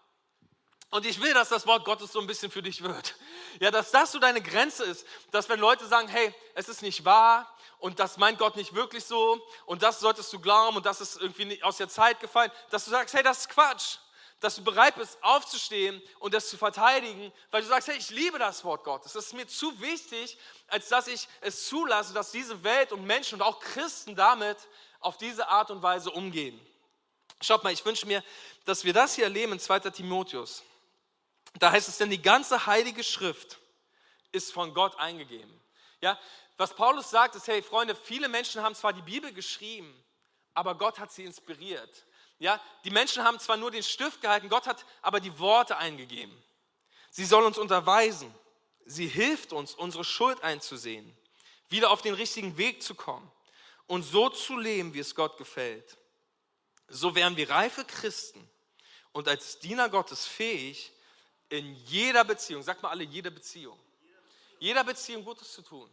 [0.91, 3.15] Und ich will, dass das Wort Gottes so ein bisschen für dich wird.
[3.59, 7.03] Ja, dass das so deine Grenze ist, dass wenn Leute sagen, hey, es ist nicht
[7.03, 11.01] wahr, und das meint Gott nicht wirklich so und das solltest du glauben und das
[11.01, 13.97] ist irgendwie aus der Zeit gefallen, dass du sagst, hey, das ist Quatsch.
[14.39, 18.37] Dass du bereit bist, aufzustehen und das zu verteidigen, weil du sagst, hey, ich liebe
[18.37, 19.13] das Wort Gottes.
[19.13, 23.35] Das ist mir zu wichtig, als dass ich es zulasse, dass diese Welt und Menschen
[23.35, 24.57] und auch Christen damit
[24.99, 26.59] auf diese Art und Weise umgehen.
[27.41, 28.23] Schaut mal, ich wünsche mir,
[28.65, 29.79] dass wir das hier erleben in 2.
[29.91, 30.63] Timotheus.
[31.59, 33.59] Da heißt es denn, die ganze heilige Schrift
[34.31, 35.61] ist von Gott eingegeben.
[36.01, 36.19] Ja,
[36.57, 39.93] was Paulus sagt, ist, hey Freunde, viele Menschen haben zwar die Bibel geschrieben,
[40.53, 42.05] aber Gott hat sie inspiriert.
[42.37, 46.35] Ja, die Menschen haben zwar nur den Stift gehalten, Gott hat aber die Worte eingegeben.
[47.11, 48.33] Sie soll uns unterweisen.
[48.85, 51.17] Sie hilft uns, unsere Schuld einzusehen,
[51.69, 53.31] wieder auf den richtigen Weg zu kommen
[53.87, 55.97] und so zu leben, wie es Gott gefällt.
[56.87, 58.47] So wären wir reife Christen
[59.11, 60.91] und als Diener Gottes fähig,
[61.49, 63.79] in jeder Beziehung, sag mal alle, jeder Beziehung,
[64.59, 65.89] jeder Beziehung Gutes zu tun.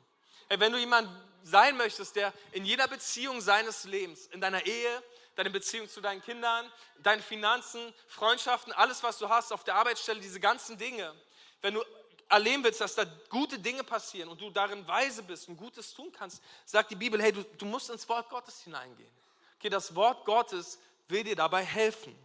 [0.48, 1.08] Hey, wenn du jemand
[1.44, 5.02] sein möchtest, der in jeder Beziehung seines Lebens, in deiner Ehe,
[5.34, 10.20] deine Beziehung zu deinen Kindern, deinen Finanzen, Freundschaften, alles, was du hast auf der Arbeitsstelle,
[10.20, 11.14] diese ganzen Dinge,
[11.62, 11.82] wenn du
[12.28, 16.10] erleben willst, dass da gute Dinge passieren und du darin weise bist und Gutes tun
[16.12, 19.12] kannst, sagt die Bibel, hey, du, du musst ins Wort Gottes hineingehen.
[19.58, 22.18] Okay, das Wort Gottes will dir dabei helfen.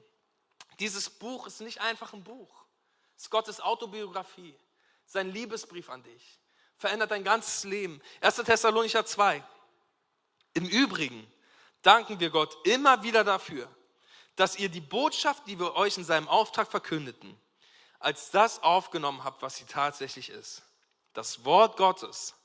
[0.80, 2.67] Dieses Buch ist nicht einfach ein Buch.
[3.18, 4.58] Ist Gottes Autobiografie,
[5.06, 6.40] sein Liebesbrief an dich
[6.78, 8.02] verändert dein ganzes Leben.
[8.22, 8.36] 1.
[8.38, 9.44] Thessalonicher 2.
[10.54, 11.30] Im Übrigen
[11.82, 13.68] danken wir Gott immer wieder dafür,
[14.36, 17.40] dass ihr die Botschaft, die wir euch in seinem Auftrag verkündeten,
[18.00, 20.62] als das aufgenommen habt, was sie tatsächlich ist.
[21.14, 22.36] Das Wort Gottes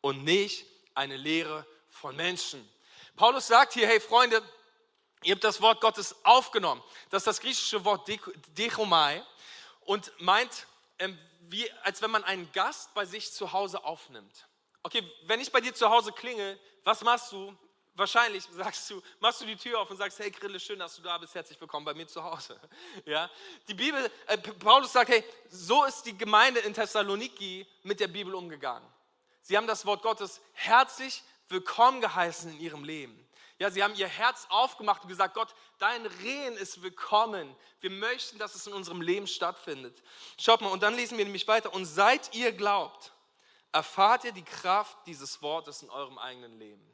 [0.00, 2.66] und nicht eine Lehre von Menschen.
[3.16, 4.42] Paulus sagt hier, hey Freunde,
[5.22, 6.82] ihr habt das Wort Gottes aufgenommen.
[7.10, 8.08] Das ist das griechische Wort
[8.56, 9.22] dechomai
[9.86, 10.66] und meint,
[10.98, 14.46] ähm, wie als wenn man einen Gast bei sich zu Hause aufnimmt.
[14.82, 17.56] Okay, wenn ich bei dir zu Hause klinge, was machst du?
[17.94, 21.02] Wahrscheinlich sagst du, machst du die Tür auf und sagst, hey Grille, schön, dass du
[21.02, 22.58] da bist, herzlich willkommen bei mir zu Hause.
[23.04, 23.30] Ja,
[23.68, 28.34] die Bibel, äh, Paulus sagt, hey, so ist die Gemeinde in Thessaloniki mit der Bibel
[28.34, 28.88] umgegangen.
[29.42, 33.28] Sie haben das Wort Gottes herzlich willkommen geheißen in ihrem Leben.
[33.62, 37.54] Ja, sie haben ihr Herz aufgemacht und gesagt, Gott, dein Rehen ist willkommen.
[37.80, 40.02] Wir möchten, dass es in unserem Leben stattfindet.
[40.36, 41.72] Schaut mal, und dann lesen wir nämlich weiter.
[41.72, 43.12] Und seit ihr glaubt,
[43.70, 46.84] erfahrt ihr die Kraft dieses Wortes in eurem eigenen Leben.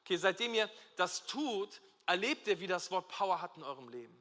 [0.00, 4.18] Okay, seitdem ihr das tut, erlebt ihr, wie das Wort Power hat in eurem Leben.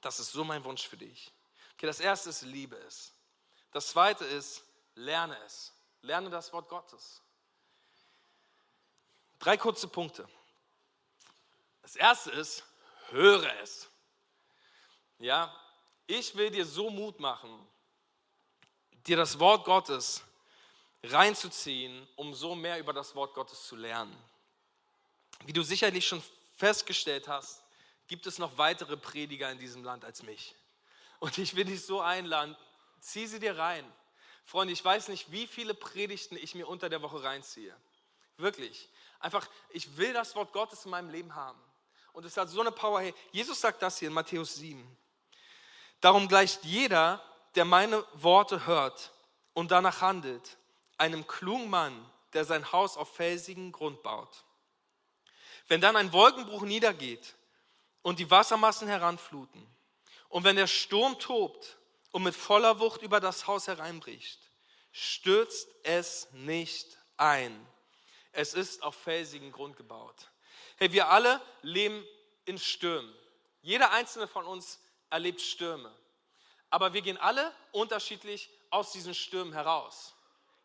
[0.00, 1.30] Das ist so mein Wunsch für dich.
[1.74, 3.12] Okay, das erste ist, liebe es.
[3.70, 4.64] Das zweite ist,
[4.96, 5.72] lerne es.
[6.00, 7.22] Lerne das Wort Gottes.
[9.38, 10.28] Drei kurze Punkte.
[11.84, 12.64] Das erste ist,
[13.10, 13.90] höre es.
[15.18, 15.54] Ja,
[16.06, 17.50] ich will dir so Mut machen,
[19.06, 20.22] dir das Wort Gottes
[21.02, 24.16] reinzuziehen, um so mehr über das Wort Gottes zu lernen.
[25.44, 26.22] Wie du sicherlich schon
[26.56, 27.62] festgestellt hast,
[28.06, 30.54] gibt es noch weitere Prediger in diesem Land als mich.
[31.20, 32.56] Und ich will dich so einladen,
[32.98, 33.84] zieh sie dir rein.
[34.46, 37.76] Freunde, ich weiß nicht, wie viele Predigten ich mir unter der Woche reinziehe.
[38.38, 38.88] Wirklich.
[39.20, 41.60] Einfach, ich will das Wort Gottes in meinem Leben haben.
[42.14, 43.00] Und es hat so eine Power.
[43.00, 44.96] Hey, Jesus sagt das hier in Matthäus 7.
[46.00, 47.20] Darum gleicht jeder,
[47.56, 49.12] der meine Worte hört
[49.52, 50.56] und danach handelt,
[50.96, 54.44] einem klugen Mann, der sein Haus auf felsigen Grund baut.
[55.66, 57.34] Wenn dann ein Wolkenbruch niedergeht
[58.02, 59.66] und die Wassermassen heranfluten
[60.28, 61.78] und wenn der Sturm tobt
[62.12, 64.38] und mit voller Wucht über das Haus hereinbricht,
[64.92, 67.66] stürzt es nicht ein.
[68.30, 70.28] Es ist auf felsigen Grund gebaut.
[70.76, 72.04] Hey, wir alle leben
[72.44, 73.14] in Stürmen.
[73.62, 75.94] Jeder einzelne von uns erlebt Stürme.
[76.70, 80.14] Aber wir gehen alle unterschiedlich aus diesen Stürmen heraus.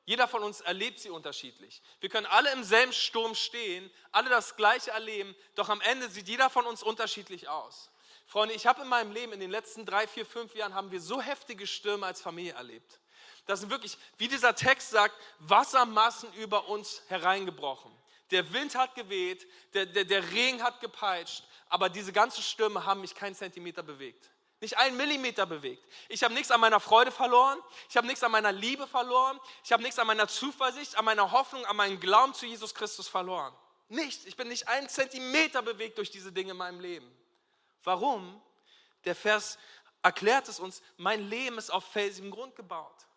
[0.05, 1.83] Jeder von uns erlebt sie unterschiedlich.
[1.99, 6.27] Wir können alle im selben Sturm stehen, alle das Gleiche erleben, doch am Ende sieht
[6.27, 7.91] jeder von uns unterschiedlich aus.
[8.25, 10.99] Freunde, ich habe in meinem Leben in den letzten drei, vier, fünf Jahren haben wir
[10.99, 12.99] so heftige Stürme als Familie erlebt.
[13.45, 17.91] Das sind wirklich, wie dieser Text sagt, Wassermassen über uns hereingebrochen.
[18.31, 23.01] Der Wind hat geweht, der, der, der Regen hat gepeitscht, aber diese ganzen Stürme haben
[23.01, 24.29] mich keinen Zentimeter bewegt.
[24.61, 25.83] Nicht einen Millimeter bewegt.
[26.09, 27.57] Ich habe nichts an meiner Freude verloren.
[27.89, 29.39] Ich habe nichts an meiner Liebe verloren.
[29.63, 33.07] Ich habe nichts an meiner Zuversicht, an meiner Hoffnung, an meinem Glauben zu Jesus Christus
[33.07, 33.55] verloren.
[33.87, 34.25] Nichts.
[34.25, 37.09] Ich bin nicht einen Zentimeter bewegt durch diese Dinge in meinem Leben.
[37.83, 38.41] Warum?
[39.05, 39.57] Der Vers
[40.03, 40.81] erklärt es uns.
[40.97, 43.07] Mein Leben ist auf felsigem Grund gebaut.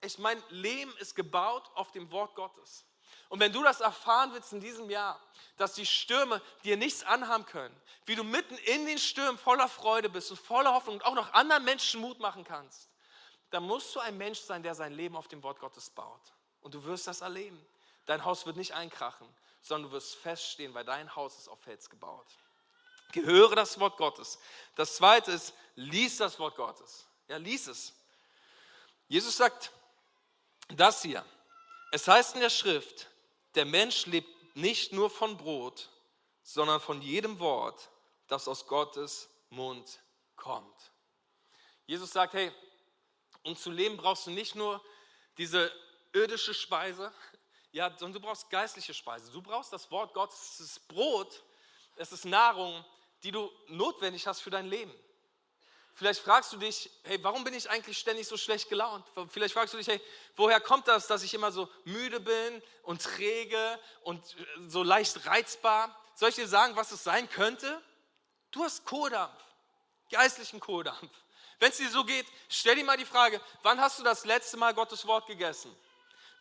[0.00, 2.84] Ich, mein Leben ist gebaut auf dem Wort Gottes.
[3.28, 5.20] Und wenn du das erfahren willst in diesem Jahr,
[5.56, 7.74] dass die Stürme dir nichts anhaben können,
[8.06, 11.32] wie du mitten in den Stürmen voller Freude bist und voller Hoffnung und auch noch
[11.32, 12.88] anderen Menschen Mut machen kannst,
[13.50, 16.20] dann musst du ein Mensch sein, der sein Leben auf dem Wort Gottes baut.
[16.60, 17.64] Und du wirst das erleben.
[18.06, 19.28] Dein Haus wird nicht einkrachen,
[19.62, 22.26] sondern du wirst feststehen, weil dein Haus ist auf Fels gebaut.
[23.12, 24.38] Gehöre das Wort Gottes.
[24.74, 27.06] Das zweite ist, lies das Wort Gottes.
[27.28, 27.94] Ja, lies es.
[29.08, 29.70] Jesus sagt
[30.68, 31.24] das hier.
[31.94, 33.06] Es heißt in der Schrift,
[33.54, 35.90] der Mensch lebt nicht nur von Brot,
[36.42, 37.88] sondern von jedem Wort,
[38.26, 40.00] das aus Gottes Mund
[40.34, 40.92] kommt.
[41.86, 42.50] Jesus sagt, hey,
[43.44, 44.84] um zu leben brauchst du nicht nur
[45.38, 45.70] diese
[46.12, 47.12] irdische Speise,
[47.70, 49.30] ja, sondern du brauchst geistliche Speise.
[49.30, 51.44] Du brauchst das Wort Gottes, es ist Brot,
[51.94, 52.84] es ist Nahrung,
[53.22, 54.92] die du notwendig hast für dein Leben.
[55.96, 59.06] Vielleicht fragst du dich, hey, warum bin ich eigentlich ständig so schlecht gelaunt?
[59.28, 60.00] Vielleicht fragst du dich, hey,
[60.34, 64.20] woher kommt das, dass ich immer so müde bin und träge und
[64.66, 65.96] so leicht reizbar?
[66.16, 67.80] Soll ich dir sagen, was es sein könnte?
[68.50, 69.40] Du hast Kohldampf,
[70.10, 71.10] geistlichen Kohldampf.
[71.60, 74.56] Wenn es dir so geht, stell dir mal die Frage, wann hast du das letzte
[74.56, 75.74] Mal Gottes Wort gegessen?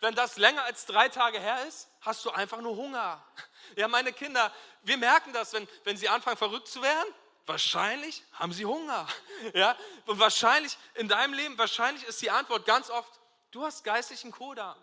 [0.01, 3.23] Wenn das länger als drei Tage her ist, hast du einfach nur Hunger.
[3.77, 7.11] Ja, meine Kinder, wir merken das, wenn, wenn sie anfangen verrückt zu werden,
[7.45, 9.07] Wahrscheinlich haben sie Hunger.
[9.53, 9.75] Ja?
[10.05, 13.19] Und wahrscheinlich in deinem Leben, wahrscheinlich ist die Antwort ganz oft,
[13.51, 14.79] du hast geistlichen Kohldampf.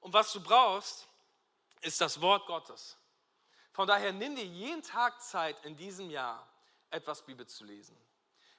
[0.00, 1.06] Und was du brauchst,
[1.80, 2.96] ist das Wort Gottes.
[3.72, 6.46] Von daher nimm dir jeden Tag Zeit in diesem Jahr,
[6.90, 7.96] etwas Bibel zu lesen.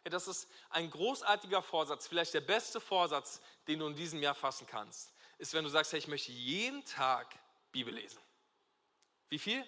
[0.04, 4.34] Ja, das ist ein großartiger Vorsatz, vielleicht der beste Vorsatz, den du in diesem Jahr
[4.34, 7.38] fassen kannst, ist, wenn du sagst, hey, ich möchte jeden Tag
[7.72, 8.20] Bibel lesen.
[9.30, 9.66] Wie viel?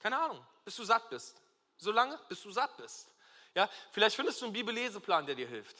[0.00, 1.40] Keine Ahnung, bis du satt bist.
[1.78, 3.10] So lange, bis du satt bist.
[3.54, 5.76] Ja, vielleicht findest du einen Bibelleseplan, der dir hilft.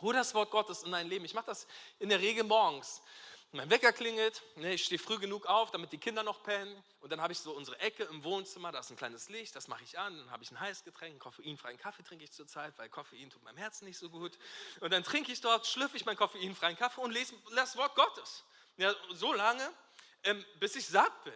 [0.00, 1.24] Hol das Wort Gottes in dein Leben.
[1.24, 1.66] Ich mache das
[1.98, 3.02] in der Regel morgens.
[3.52, 6.82] Mein Wecker klingelt, ne, ich stehe früh genug auf, damit die Kinder noch pennen.
[7.00, 9.68] Und dann habe ich so unsere Ecke im Wohnzimmer, da ist ein kleines Licht, das
[9.68, 10.16] mache ich an.
[10.18, 13.42] Dann habe ich ein heißes Getränk, einen koffeinfreien Kaffee trinke ich zurzeit, weil Koffein tut
[13.44, 14.36] meinem Herzen nicht so gut.
[14.80, 18.44] Und dann trinke ich dort, schlüpfe ich meinen koffeinfreien Kaffee und lese das Wort Gottes.
[18.76, 19.66] Ja, so lange,
[20.24, 21.32] ähm, bis ich satt bin.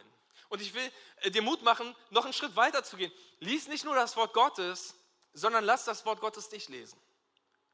[0.51, 3.13] Und ich will äh, dir Mut machen, noch einen Schritt weiter zu gehen.
[3.39, 4.95] Lies nicht nur das Wort Gottes,
[5.33, 7.01] sondern lass das Wort Gottes dich lesen.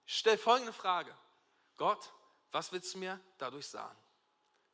[0.06, 1.14] Stell folgende Frage.
[1.76, 2.12] Gott,
[2.52, 3.98] was willst du mir dadurch sagen?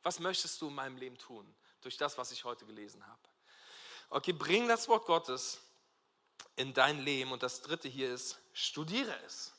[0.02, 3.20] Was möchtest du in meinem Leben tun durch das, was ich heute gelesen habe?
[4.10, 5.60] Okay, bring das Wort Gottes
[6.56, 7.32] in dein Leben.
[7.32, 9.52] Und das dritte hier ist, studiere es.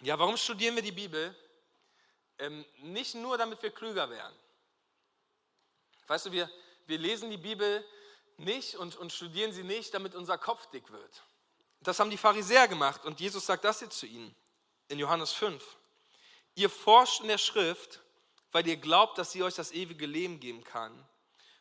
[0.00, 1.34] Ja, warum studieren wir die Bibel?
[2.38, 4.36] Ähm, nicht nur, damit wir klüger werden.
[6.06, 6.50] Weißt du, wir,
[6.86, 7.84] wir lesen die Bibel
[8.38, 11.22] nicht und, und studieren sie nicht, damit unser Kopf dick wird.
[11.80, 14.34] Das haben die Pharisäer gemacht und Jesus sagt das jetzt zu ihnen
[14.88, 15.62] in Johannes 5.
[16.54, 18.00] Ihr forscht in der Schrift,
[18.52, 21.06] weil ihr glaubt, dass sie euch das ewige Leben geben kann.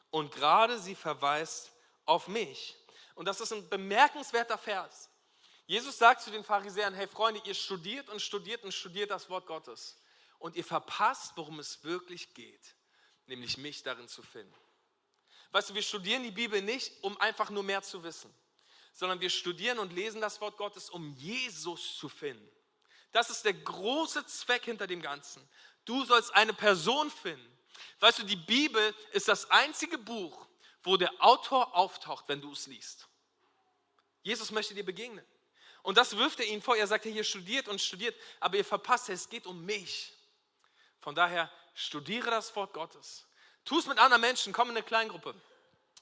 [0.09, 1.71] Und gerade sie verweist
[2.05, 2.75] auf mich.
[3.15, 5.09] Und das ist ein bemerkenswerter Vers.
[5.67, 9.47] Jesus sagt zu den Pharisäern, hey Freunde, ihr studiert und studiert und studiert das Wort
[9.47, 9.97] Gottes.
[10.37, 12.75] Und ihr verpasst, worum es wirklich geht,
[13.25, 14.53] nämlich mich darin zu finden.
[15.51, 18.33] Weißt du, wir studieren die Bibel nicht, um einfach nur mehr zu wissen.
[18.95, 22.49] sondern wir studieren und lesen das Wort Gottes, um Jesus zu finden.
[23.11, 25.45] Das ist der große Zweck hinter dem Ganzen.
[25.83, 27.51] Du sollst eine Person finden.
[27.99, 30.47] Weißt du, die Bibel ist das einzige Buch,
[30.81, 33.05] wo der Autor auftaucht, wenn du es liest.
[34.23, 35.25] Jesus möchte dir begegnen.
[35.83, 36.77] Und das wirft er ihnen vor.
[36.77, 40.13] Er sagt, ihr studiert und studiert, aber ihr verpasst, es geht um mich.
[41.01, 43.24] Von daher studiere das Wort Gottes.
[43.65, 45.33] Tu es mit anderen Menschen, komm in eine Kleingruppe,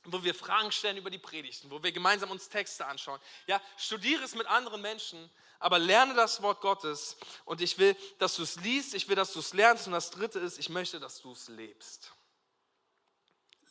[0.03, 3.21] wo wir Fragen stellen über die Predigten, wo wir gemeinsam uns Texte anschauen.
[3.47, 7.15] Ja, studiere es mit anderen Menschen, aber lerne das Wort Gottes.
[7.45, 9.87] Und ich will, dass du es liest, ich will, dass du es lernst.
[9.87, 12.11] Und das Dritte ist, ich möchte, dass du es lebst.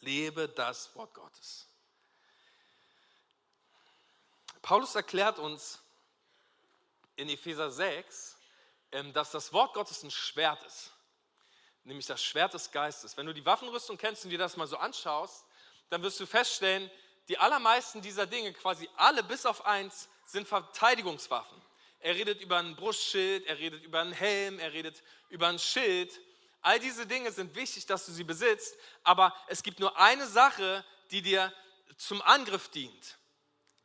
[0.01, 1.69] Lebe das Wort Gottes.
[4.63, 5.81] Paulus erklärt uns
[7.17, 8.39] in Epheser 6,
[8.93, 10.92] ähm, dass das Wort Gottes ein Schwert ist
[11.85, 13.17] nämlich das Schwert des Geistes.
[13.17, 15.45] Wenn du die Waffenrüstung kennst und dir das mal so anschaust,
[15.91, 16.91] dann wirst du feststellen,
[17.29, 21.61] die allermeisten dieser Dinge, quasi alle bis auf eins, sind Verteidigungswaffen.
[22.01, 26.21] Er redet über ein Brustschild, er redet über einen Helm, er redet über ein Schild.
[26.61, 30.85] All diese Dinge sind wichtig, dass du sie besitzt, aber es gibt nur eine Sache,
[31.11, 31.53] die dir
[31.97, 33.19] zum Angriff dient,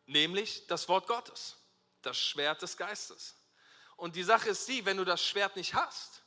[0.05, 1.57] nämlich das Wort Gottes,
[2.01, 3.35] das Schwert des Geistes.
[3.95, 6.23] Und die Sache ist die, wenn du das Schwert nicht hast,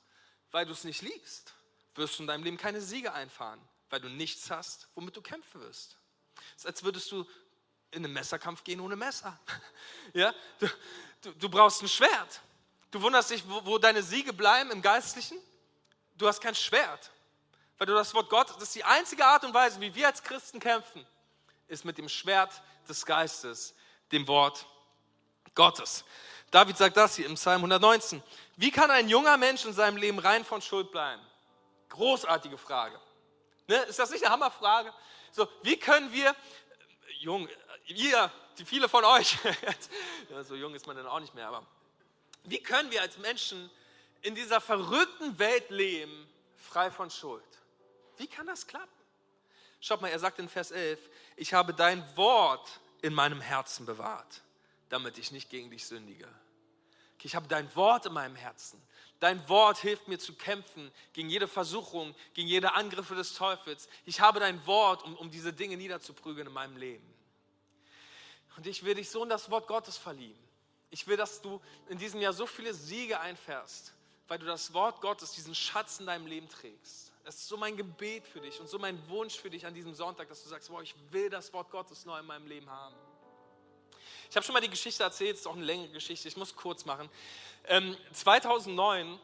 [0.51, 1.55] weil du es nicht liebst,
[1.95, 5.61] wirst du in deinem Leben keine Siege einfahren, weil du nichts hast, womit du kämpfen
[5.61, 5.97] wirst.
[6.57, 7.27] Es ist, als würdest du
[7.91, 9.39] in einen Messerkampf gehen ohne Messer.
[10.13, 10.35] Ja?
[10.59, 10.69] Du,
[11.23, 12.41] du, du brauchst ein Schwert.
[12.91, 15.39] Du wunderst dich, wo, wo deine Siege bleiben im Geistlichen.
[16.17, 17.13] Du hast kein Schwert.
[17.79, 20.23] Weil du das Wort Gottes, das ist die einzige Art und Weise, wie wir als
[20.23, 21.07] Christen kämpfen,
[21.69, 23.75] ist mit dem Schwert des Geistes,
[24.11, 24.67] dem Wort
[25.55, 26.05] Gottes.
[26.51, 28.23] David sagt das hier im Psalm 119.
[28.57, 31.23] Wie kann ein junger Mensch in seinem Leben rein von Schuld bleiben?
[31.91, 32.99] Großartige Frage.
[33.69, 33.77] Ne?
[33.83, 34.93] Ist das nicht eine Hammerfrage?
[35.33, 36.35] So, wie können wir,
[37.21, 37.49] jung,
[37.87, 39.37] ihr, die viele von euch,
[40.31, 41.67] ja, so jung ist man dann auch nicht mehr, aber
[42.45, 43.71] wie können wir als Menschen
[44.23, 47.45] in dieser verrückten Welt leben, frei von Schuld?
[48.17, 48.89] Wie kann das klappen?
[49.81, 50.99] Schaut mal, er sagt in Vers 11,
[51.37, 54.43] ich habe dein Wort in meinem Herzen bewahrt,
[54.91, 56.29] damit ich nicht gegen dich sündige.
[57.23, 58.81] Ich habe dein Wort in meinem Herzen.
[59.21, 63.89] Dein Wort hilft mir zu kämpfen gegen jede Versuchung, gegen jede Angriffe des Teufels.
[64.07, 67.07] Ich habe dein Wort, um, um diese Dinge niederzuprügeln in meinem Leben.
[68.57, 70.41] Und ich will dich so in das Wort Gottes verlieben.
[70.89, 73.93] Ich will, dass du in diesem Jahr so viele Siege einfährst,
[74.27, 77.13] weil du das Wort Gottes, diesen Schatz in deinem Leben trägst.
[77.25, 79.95] Es ist so mein Gebet für dich und so mein Wunsch für dich an diesem
[79.95, 82.97] Sonntag, dass du sagst, wow, ich will das Wort Gottes neu in meinem Leben haben.
[84.31, 86.55] Ich habe schon mal die Geschichte erzählt, es ist auch eine längere Geschichte, ich muss
[86.55, 87.11] kurz machen.
[87.67, 89.19] Ähm, 2009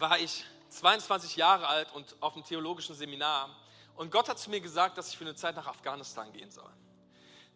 [0.00, 3.54] war ich 22 Jahre alt und auf einem theologischen Seminar.
[3.94, 6.72] Und Gott hat zu mir gesagt, dass ich für eine Zeit nach Afghanistan gehen soll.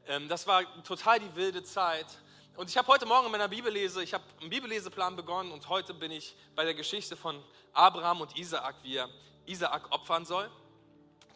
[0.06, 2.06] Ähm, das war total die wilde Zeit.
[2.54, 5.92] Und ich habe heute Morgen in meiner Bibellese, ich habe einen Bibelleseplan begonnen und heute
[5.92, 9.08] bin ich bei der Geschichte von Abraham und Isaak, wie er
[9.46, 10.48] Isaak opfern soll.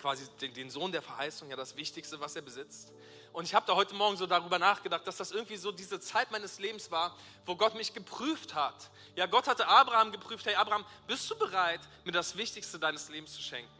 [0.00, 2.92] Quasi den, den Sohn der Verheißung, ja das Wichtigste, was er besitzt.
[3.32, 6.30] Und ich habe da heute Morgen so darüber nachgedacht, dass das irgendwie so diese Zeit
[6.30, 7.16] meines Lebens war,
[7.46, 8.90] wo Gott mich geprüft hat.
[9.16, 13.32] Ja, Gott hatte Abraham geprüft, hey Abraham, bist du bereit, mir das Wichtigste deines Lebens
[13.32, 13.70] zu schenken?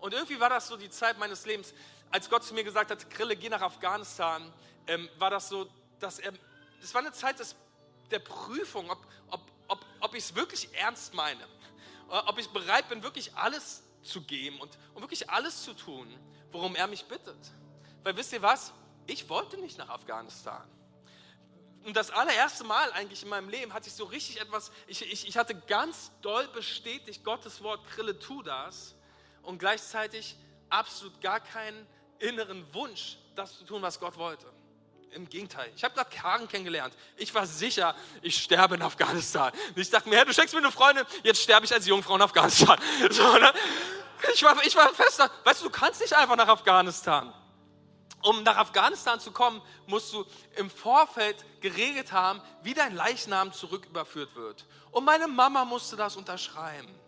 [0.00, 1.72] Und irgendwie war das so die Zeit meines Lebens,
[2.10, 4.52] als Gott zu mir gesagt hat, Grille, geh nach Afghanistan,
[4.88, 5.68] ähm, war das so,
[6.00, 6.32] dass er,
[6.80, 7.54] das war eine Zeit des,
[8.10, 8.98] der Prüfung, ob,
[9.28, 11.46] ob, ob, ob ich es wirklich ernst meine,
[12.08, 16.08] ob ich bereit bin, wirklich alles zu geben und, und wirklich alles zu tun,
[16.50, 17.38] worum er mich bittet.
[18.02, 18.72] Weil wisst ihr was?
[19.06, 20.62] Ich wollte nicht nach Afghanistan.
[21.84, 25.26] Und das allererste Mal eigentlich in meinem Leben hatte ich so richtig etwas, ich, ich,
[25.26, 28.94] ich hatte ganz doll bestätigt, Gottes Wort, Krille, tu das.
[29.42, 30.36] Und gleichzeitig
[30.68, 31.86] absolut gar keinen
[32.18, 34.46] inneren Wunsch, das zu tun, was Gott wollte.
[35.12, 36.94] Im Gegenteil, ich habe gerade Karen kennengelernt.
[37.16, 39.50] Ich war sicher, ich sterbe in Afghanistan.
[39.74, 42.22] Ich dachte mir, Herr, du schenkst mir eine Freundin, jetzt sterbe ich als Jungfrau in
[42.22, 42.78] Afghanistan.
[43.10, 43.52] So, ne?
[44.32, 47.32] ich, war, ich war fest, weißt du, du kannst nicht einfach nach Afghanistan
[48.22, 50.24] um nach Afghanistan zu kommen, musst du
[50.56, 54.66] im Vorfeld geregelt haben, wie dein Leichnam zurücküberführt wird.
[54.90, 56.88] Und meine Mama musste das unterschreiben.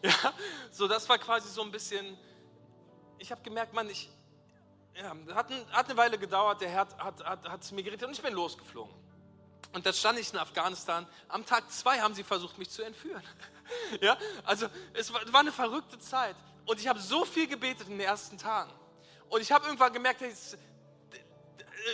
[0.00, 0.32] Ja,
[0.70, 2.16] so das war quasi so ein bisschen,
[3.18, 4.08] ich habe gemerkt, man, ich,
[4.94, 8.22] ja, hat, hat eine Weile gedauert, der Herr hat, hat, hat, mir geredet und ich
[8.22, 8.94] bin losgeflogen.
[9.72, 11.04] Und da stand ich in Afghanistan.
[11.28, 13.24] Am Tag zwei haben sie versucht, mich zu entführen.
[14.00, 16.36] Ja, also es war, war eine verrückte Zeit.
[16.64, 18.72] Und ich habe so viel gebetet in den ersten Tagen.
[19.28, 20.22] Und ich habe irgendwann gemerkt,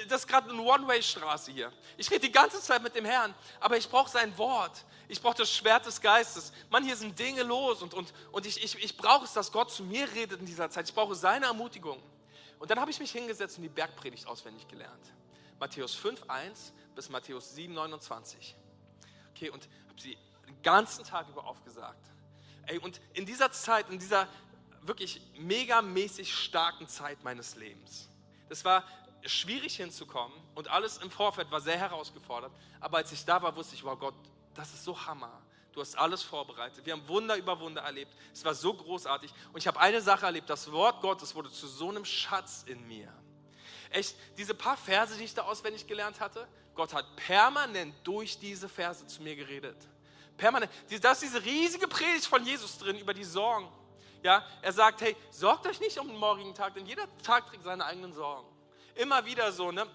[0.08, 1.72] das ist gerade eine One-Way-Straße hier.
[1.96, 4.84] Ich rede die ganze Zeit mit dem Herrn, aber ich brauche sein Wort.
[5.08, 6.52] Ich brauche das Schwert des Geistes.
[6.70, 9.70] Mann, hier sind Dinge los und, und, und ich, ich, ich brauche es, dass Gott
[9.70, 10.88] zu mir redet in dieser Zeit.
[10.88, 12.02] Ich brauche seine Ermutigung.
[12.58, 15.12] Und dann habe ich mich hingesetzt und die Bergpredigt auswendig gelernt.
[15.58, 18.56] Matthäus 5, 1 bis Matthäus 7, 29.
[19.30, 20.16] Okay, und habe sie
[20.46, 22.06] den ganzen Tag über aufgesagt.
[22.66, 24.28] Ey, und in dieser Zeit, in dieser
[24.86, 28.08] wirklich megamäßig starken Zeit meines Lebens,
[28.48, 28.84] das war
[29.26, 32.52] schwierig hinzukommen und alles im Vorfeld war sehr herausgefordert.
[32.80, 34.14] Aber als ich da war, wusste ich, wow Gott,
[34.54, 35.42] das ist so Hammer.
[35.72, 36.86] Du hast alles vorbereitet.
[36.86, 38.14] Wir haben Wunder über Wunder erlebt.
[38.32, 39.32] Es war so großartig.
[39.52, 40.48] Und ich habe eine Sache erlebt.
[40.48, 43.12] Das Wort Gottes wurde zu so einem Schatz in mir.
[43.90, 48.68] Echt, diese paar Verse, die ich da auswendig gelernt hatte, Gott hat permanent durch diese
[48.68, 49.76] Verse zu mir geredet.
[50.36, 50.70] Permanent.
[51.00, 53.68] Da ist diese riesige Predigt von Jesus drin über die Sorgen.
[54.24, 57.62] Ja, er sagt, hey, sorgt euch nicht um den morgigen Tag, denn jeder Tag trägt
[57.62, 58.48] seine eigenen Sorgen.
[58.94, 59.86] Immer wieder so, ne?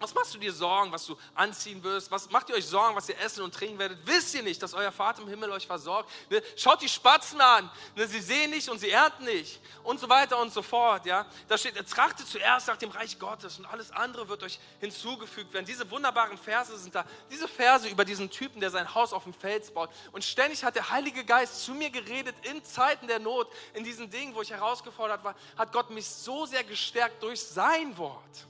[0.00, 2.10] Was machst du dir Sorgen, was du anziehen wirst?
[2.10, 3.98] Was macht ihr euch Sorgen, was ihr essen und trinken werdet?
[4.04, 6.08] Wisst ihr nicht, dass euer Vater im Himmel euch versorgt?
[6.30, 6.40] Ne?
[6.56, 7.68] Schaut die Spatzen an.
[7.96, 8.06] Ne?
[8.06, 9.60] Sie sehen nicht und sie ernten nicht.
[9.82, 11.04] Und so weiter und so fort.
[11.04, 11.26] Ja?
[11.48, 15.66] Da steht, trachtet zuerst nach dem Reich Gottes und alles andere wird euch hinzugefügt werden.
[15.66, 17.04] Diese wunderbaren Verse sind da.
[17.30, 19.90] Diese Verse über diesen Typen, der sein Haus auf dem Fels baut.
[20.12, 24.10] Und ständig hat der Heilige Geist zu mir geredet in Zeiten der Not, in diesen
[24.10, 28.46] Dingen, wo ich herausgefordert war, hat Gott mich so sehr gestärkt durch sein Wort.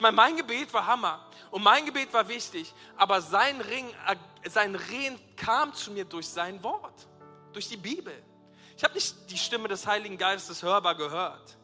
[0.00, 1.20] Ich meine, mein Gebet war Hammer
[1.50, 6.26] und mein Gebet war wichtig, aber sein Ring, äh, sein Reden kam zu mir durch
[6.26, 7.06] sein Wort,
[7.52, 8.14] durch die Bibel.
[8.78, 11.54] Ich habe nicht die Stimme des Heiligen Geistes hörbar gehört.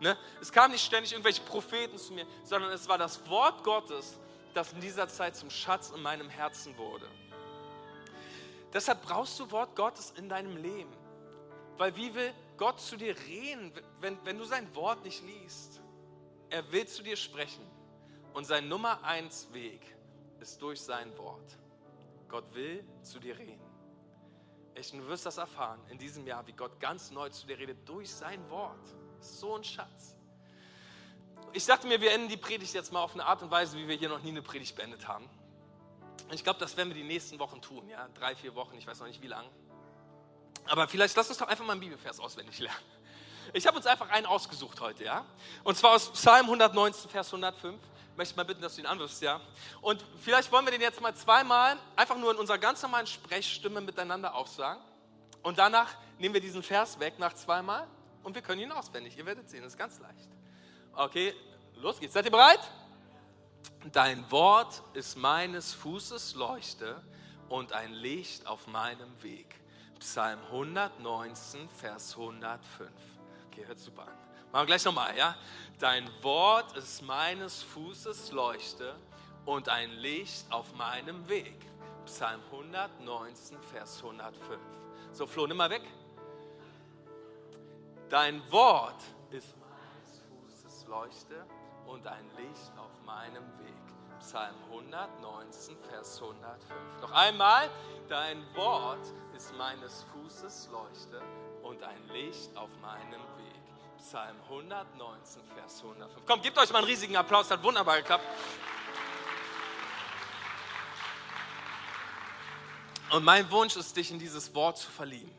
[0.00, 0.16] Ne?
[0.40, 4.16] Es kamen nicht ständig irgendwelche Propheten zu mir, sondern es war das Wort Gottes,
[4.54, 7.06] das in dieser Zeit zum Schatz in meinem Herzen wurde.
[8.72, 10.96] Deshalb brauchst du Wort Gottes in deinem Leben.
[11.76, 13.70] Weil wie will Gott zu dir reden,
[14.00, 15.82] wenn, wenn du sein Wort nicht liest?
[16.48, 17.70] Er will zu dir sprechen.
[18.34, 19.80] Und sein Nummer eins Weg
[20.40, 21.58] ist durch sein Wort.
[22.28, 23.60] Gott will zu dir reden.
[24.74, 27.86] Echt, du wirst das erfahren in diesem Jahr, wie Gott ganz neu zu dir redet
[27.86, 28.80] durch sein Wort.
[29.20, 30.16] So ein Schatz.
[31.52, 33.86] Ich dachte mir, wir enden die Predigt jetzt mal auf eine Art und Weise, wie
[33.86, 35.28] wir hier noch nie eine Predigt beendet haben.
[36.24, 38.86] Und ich glaube, das werden wir die nächsten Wochen tun, ja, drei, vier Wochen, ich
[38.86, 39.44] weiß noch nicht wie lang.
[40.66, 42.78] Aber vielleicht lass uns doch einfach mal einen Bibelvers auswendig lernen.
[43.52, 45.26] Ich habe uns einfach einen ausgesucht heute, ja.
[45.62, 47.78] Und zwar aus Psalm 119, Vers 105
[48.16, 49.40] möchte mal bitten, dass du ihn anwirfst, ja.
[49.80, 53.80] Und vielleicht wollen wir den jetzt mal zweimal einfach nur in unserer ganz normalen Sprechstimme
[53.80, 54.82] miteinander aufsagen.
[55.42, 55.88] Und danach
[56.18, 57.86] nehmen wir diesen Vers weg nach zweimal
[58.22, 59.16] und wir können ihn auswendig.
[59.16, 60.28] Ihr werdet sehen, das ist ganz leicht.
[60.94, 61.34] Okay,
[61.76, 62.14] los geht's.
[62.14, 62.60] Seid ihr bereit?
[63.92, 67.02] Dein Wort ist meines Fußes Leuchte
[67.48, 69.60] und ein Licht auf meinem Weg.
[69.98, 72.90] Psalm 119, Vers 105.
[73.48, 74.21] Okay, hört super an.
[74.52, 75.34] Machen wir gleich nochmal, ja?
[75.78, 78.94] Dein Wort ist meines Fußes Leuchte
[79.46, 81.56] und ein Licht auf meinem Weg.
[82.04, 84.60] Psalm 119, Vers 105.
[85.12, 85.80] So, Flo, nimm mal weg.
[88.10, 91.46] Dein Wort ist meines Fußes Leuchte
[91.86, 94.18] und ein Licht auf meinem Weg.
[94.18, 97.00] Psalm 119, Vers 105.
[97.00, 97.70] Noch einmal.
[98.06, 101.22] Dein Wort ist meines Fußes Leuchte
[101.62, 103.41] und ein Licht auf meinem Weg.
[104.02, 106.26] Psalm 119, Vers 105.
[106.26, 108.24] Komm, gebt euch mal einen riesigen Applaus, hat wunderbar geklappt.
[113.10, 115.30] Und mein Wunsch ist, dich in dieses Wort zu verlieben.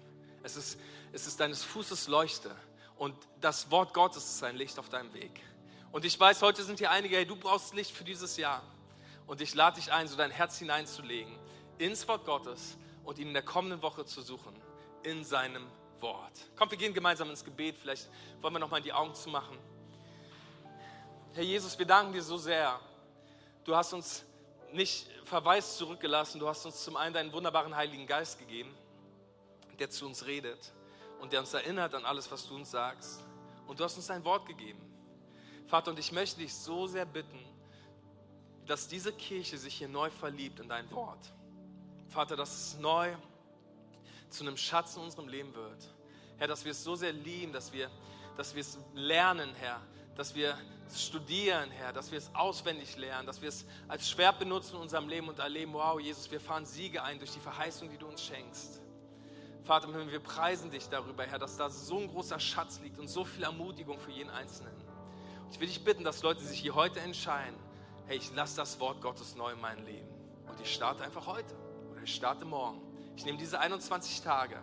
[0.43, 0.79] Es ist,
[1.11, 2.55] es ist deines Fußes Leuchte
[2.95, 5.41] und das Wort Gottes ist ein Licht auf deinem Weg.
[5.91, 8.63] Und ich weiß, heute sind hier einige, hey, du brauchst Licht für dieses Jahr.
[9.27, 11.37] Und ich lade dich ein, so dein Herz hineinzulegen
[11.79, 14.55] ins Wort Gottes und ihn in der kommenden Woche zu suchen
[15.03, 15.82] in seinem Wort.
[16.55, 17.77] Kommt, wir gehen gemeinsam ins Gebet.
[17.77, 18.09] Vielleicht
[18.41, 19.57] wollen wir noch mal die Augen zumachen.
[21.33, 22.79] Herr Jesus, wir danken dir so sehr.
[23.63, 24.25] Du hast uns
[24.73, 26.39] nicht verwaist zurückgelassen.
[26.39, 28.75] Du hast uns zum einen deinen wunderbaren Heiligen Geist gegeben,
[29.79, 30.73] der zu uns redet
[31.21, 33.23] und der uns erinnert an alles, was du uns sagst.
[33.67, 34.81] Und du hast uns dein Wort gegeben.
[35.67, 37.39] Vater, und ich möchte dich so sehr bitten,
[38.65, 41.33] dass diese Kirche sich hier neu verliebt in dein Wort.
[42.09, 43.15] Vater, dass es neu
[44.33, 45.93] zu einem Schatz in unserem Leben wird.
[46.37, 47.89] Herr, dass wir es so sehr lieben, dass wir,
[48.35, 49.79] dass wir es lernen, Herr,
[50.15, 50.57] dass wir
[50.93, 55.07] studieren, Herr, dass wir es auswendig lernen, dass wir es als Schwert benutzen in unserem
[55.07, 58.23] Leben und erleben, wow, Jesus, wir fahren Siege ein durch die Verheißung, die du uns
[58.23, 58.81] schenkst.
[59.63, 63.23] Vater wir preisen dich darüber, Herr, dass da so ein großer Schatz liegt und so
[63.23, 64.75] viel Ermutigung für jeden Einzelnen.
[65.45, 67.55] Und ich will dich bitten, dass Leute sich hier heute entscheiden,
[68.07, 70.09] hey, ich lasse das Wort Gottes neu in mein Leben.
[70.47, 71.55] Und ich starte einfach heute
[71.91, 72.92] oder ich starte morgen.
[73.15, 74.57] Ich nehme diese 21 Tage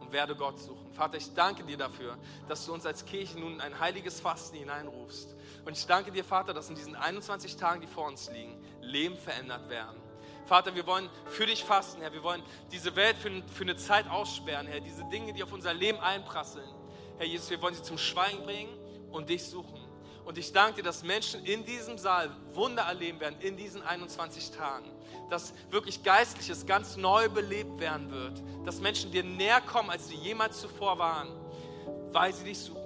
[0.00, 0.92] und werde Gott suchen.
[0.92, 5.34] Vater, ich danke dir dafür, dass du uns als Kirche nun ein heiliges Fasten hineinrufst.
[5.64, 9.16] Und ich danke dir, Vater, dass in diesen 21 Tagen, die vor uns liegen, Leben
[9.16, 10.00] verändert werden.
[10.46, 12.12] Vater, wir wollen für dich fasten, Herr.
[12.12, 14.80] Wir wollen diese Welt für, für eine Zeit aussperren, Herr.
[14.80, 16.68] Diese Dinge, die auf unser Leben einprasseln.
[17.16, 18.76] Herr Jesus, wir wollen sie zum Schweigen bringen
[19.10, 19.83] und dich suchen.
[20.24, 24.52] Und ich danke dir, dass Menschen in diesem Saal Wunder erleben werden in diesen 21
[24.52, 24.90] Tagen.
[25.28, 28.42] Dass wirklich Geistliches ganz neu belebt werden wird.
[28.64, 31.28] Dass Menschen dir näher kommen, als sie jemals zuvor waren,
[32.12, 32.80] weil sie dich suchen.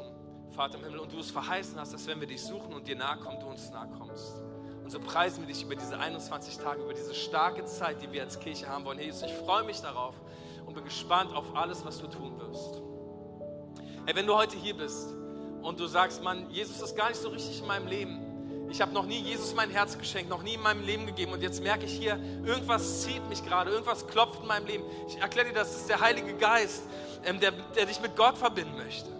[0.50, 2.96] Vater im Himmel, und du es verheißen hast, dass wenn wir dich suchen und dir
[2.96, 4.42] nahe kommen, du uns nahe kommst.
[4.82, 8.22] Und so preisen wir dich über diese 21 Tage, über diese starke Zeit, die wir
[8.22, 8.98] als Kirche haben wollen.
[8.98, 10.14] Jesus, ich freue mich darauf
[10.66, 12.82] und bin gespannt auf alles, was du tun wirst.
[14.06, 15.14] Hey, wenn du heute hier bist
[15.68, 18.68] und du sagst, Mann, Jesus ist gar nicht so richtig in meinem Leben.
[18.70, 21.42] Ich habe noch nie Jesus mein Herz geschenkt, noch nie in meinem Leben gegeben und
[21.42, 24.84] jetzt merke ich hier, irgendwas zieht mich gerade, irgendwas klopft in meinem Leben.
[25.08, 26.84] Ich erkläre dir, das ist der Heilige Geist,
[27.22, 29.10] ähm, der, der dich mit Gott verbinden möchte.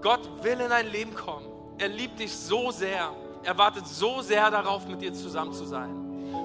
[0.00, 1.46] Gott will in dein Leben kommen.
[1.76, 3.12] Er liebt dich so sehr.
[3.42, 5.90] Er wartet so sehr darauf, mit dir zusammen zu sein.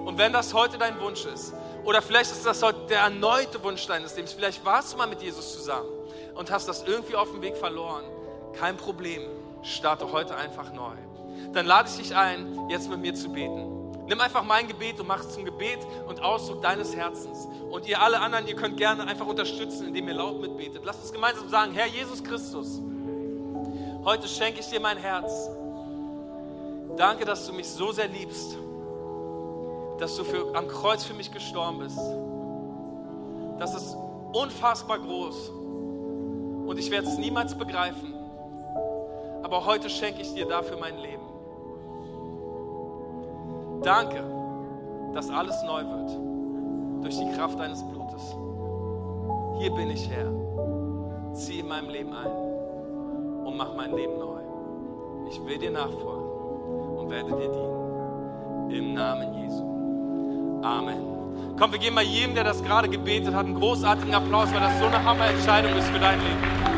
[0.06, 1.54] Und wenn das heute dein Wunsch ist,
[1.86, 5.22] oder vielleicht ist das heute der erneute Wunsch deines Lebens, vielleicht warst du mal mit
[5.22, 5.88] Jesus zusammen
[6.36, 8.04] und hast das irgendwie auf dem Weg verloren,
[8.54, 9.22] kein Problem,
[9.64, 10.94] starte heute einfach neu.
[11.54, 13.82] Dann lade ich dich ein, jetzt mit mir zu beten.
[14.08, 17.48] Nimm einfach mein Gebet und mach es zum Gebet und Ausdruck deines Herzens.
[17.70, 20.84] Und ihr alle anderen, ihr könnt gerne einfach unterstützen, indem ihr laut mitbetet.
[20.84, 22.82] Lasst uns gemeinsam sagen, Herr Jesus Christus,
[24.04, 25.50] heute schenke ich dir mein Herz.
[26.98, 28.58] Danke, dass du mich so sehr liebst,
[30.00, 32.00] dass du für, am Kreuz für mich gestorben bist.
[33.60, 33.96] Das ist
[34.34, 35.50] unfassbar groß
[36.66, 38.14] und ich werde es niemals begreifen.
[39.44, 41.24] Aber heute schenke ich dir dafür mein Leben.
[43.84, 44.24] Danke,
[45.14, 48.36] dass alles neu wird durch die Kraft deines Blutes.
[49.60, 50.32] Hier bin ich Herr.
[51.34, 54.42] Zieh in meinem Leben ein und mach mein Leben neu.
[55.30, 56.32] Ich will dir nachfolgen
[57.12, 58.72] werde dir dienen.
[58.72, 59.64] Im Namen Jesu.
[60.64, 61.56] Amen.
[61.60, 64.80] Komm, wir geben mal jedem, der das gerade gebetet hat, einen großartigen Applaus, weil das
[64.80, 66.71] so eine Hammerentscheidung ist für dein Leben.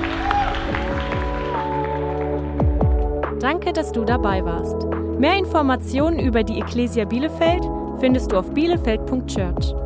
[3.44, 4.88] Danke, dass du dabei warst.
[5.20, 7.62] Mehr Informationen über die Ecclesia Bielefeld
[8.00, 9.83] findest du auf bielefeld.church.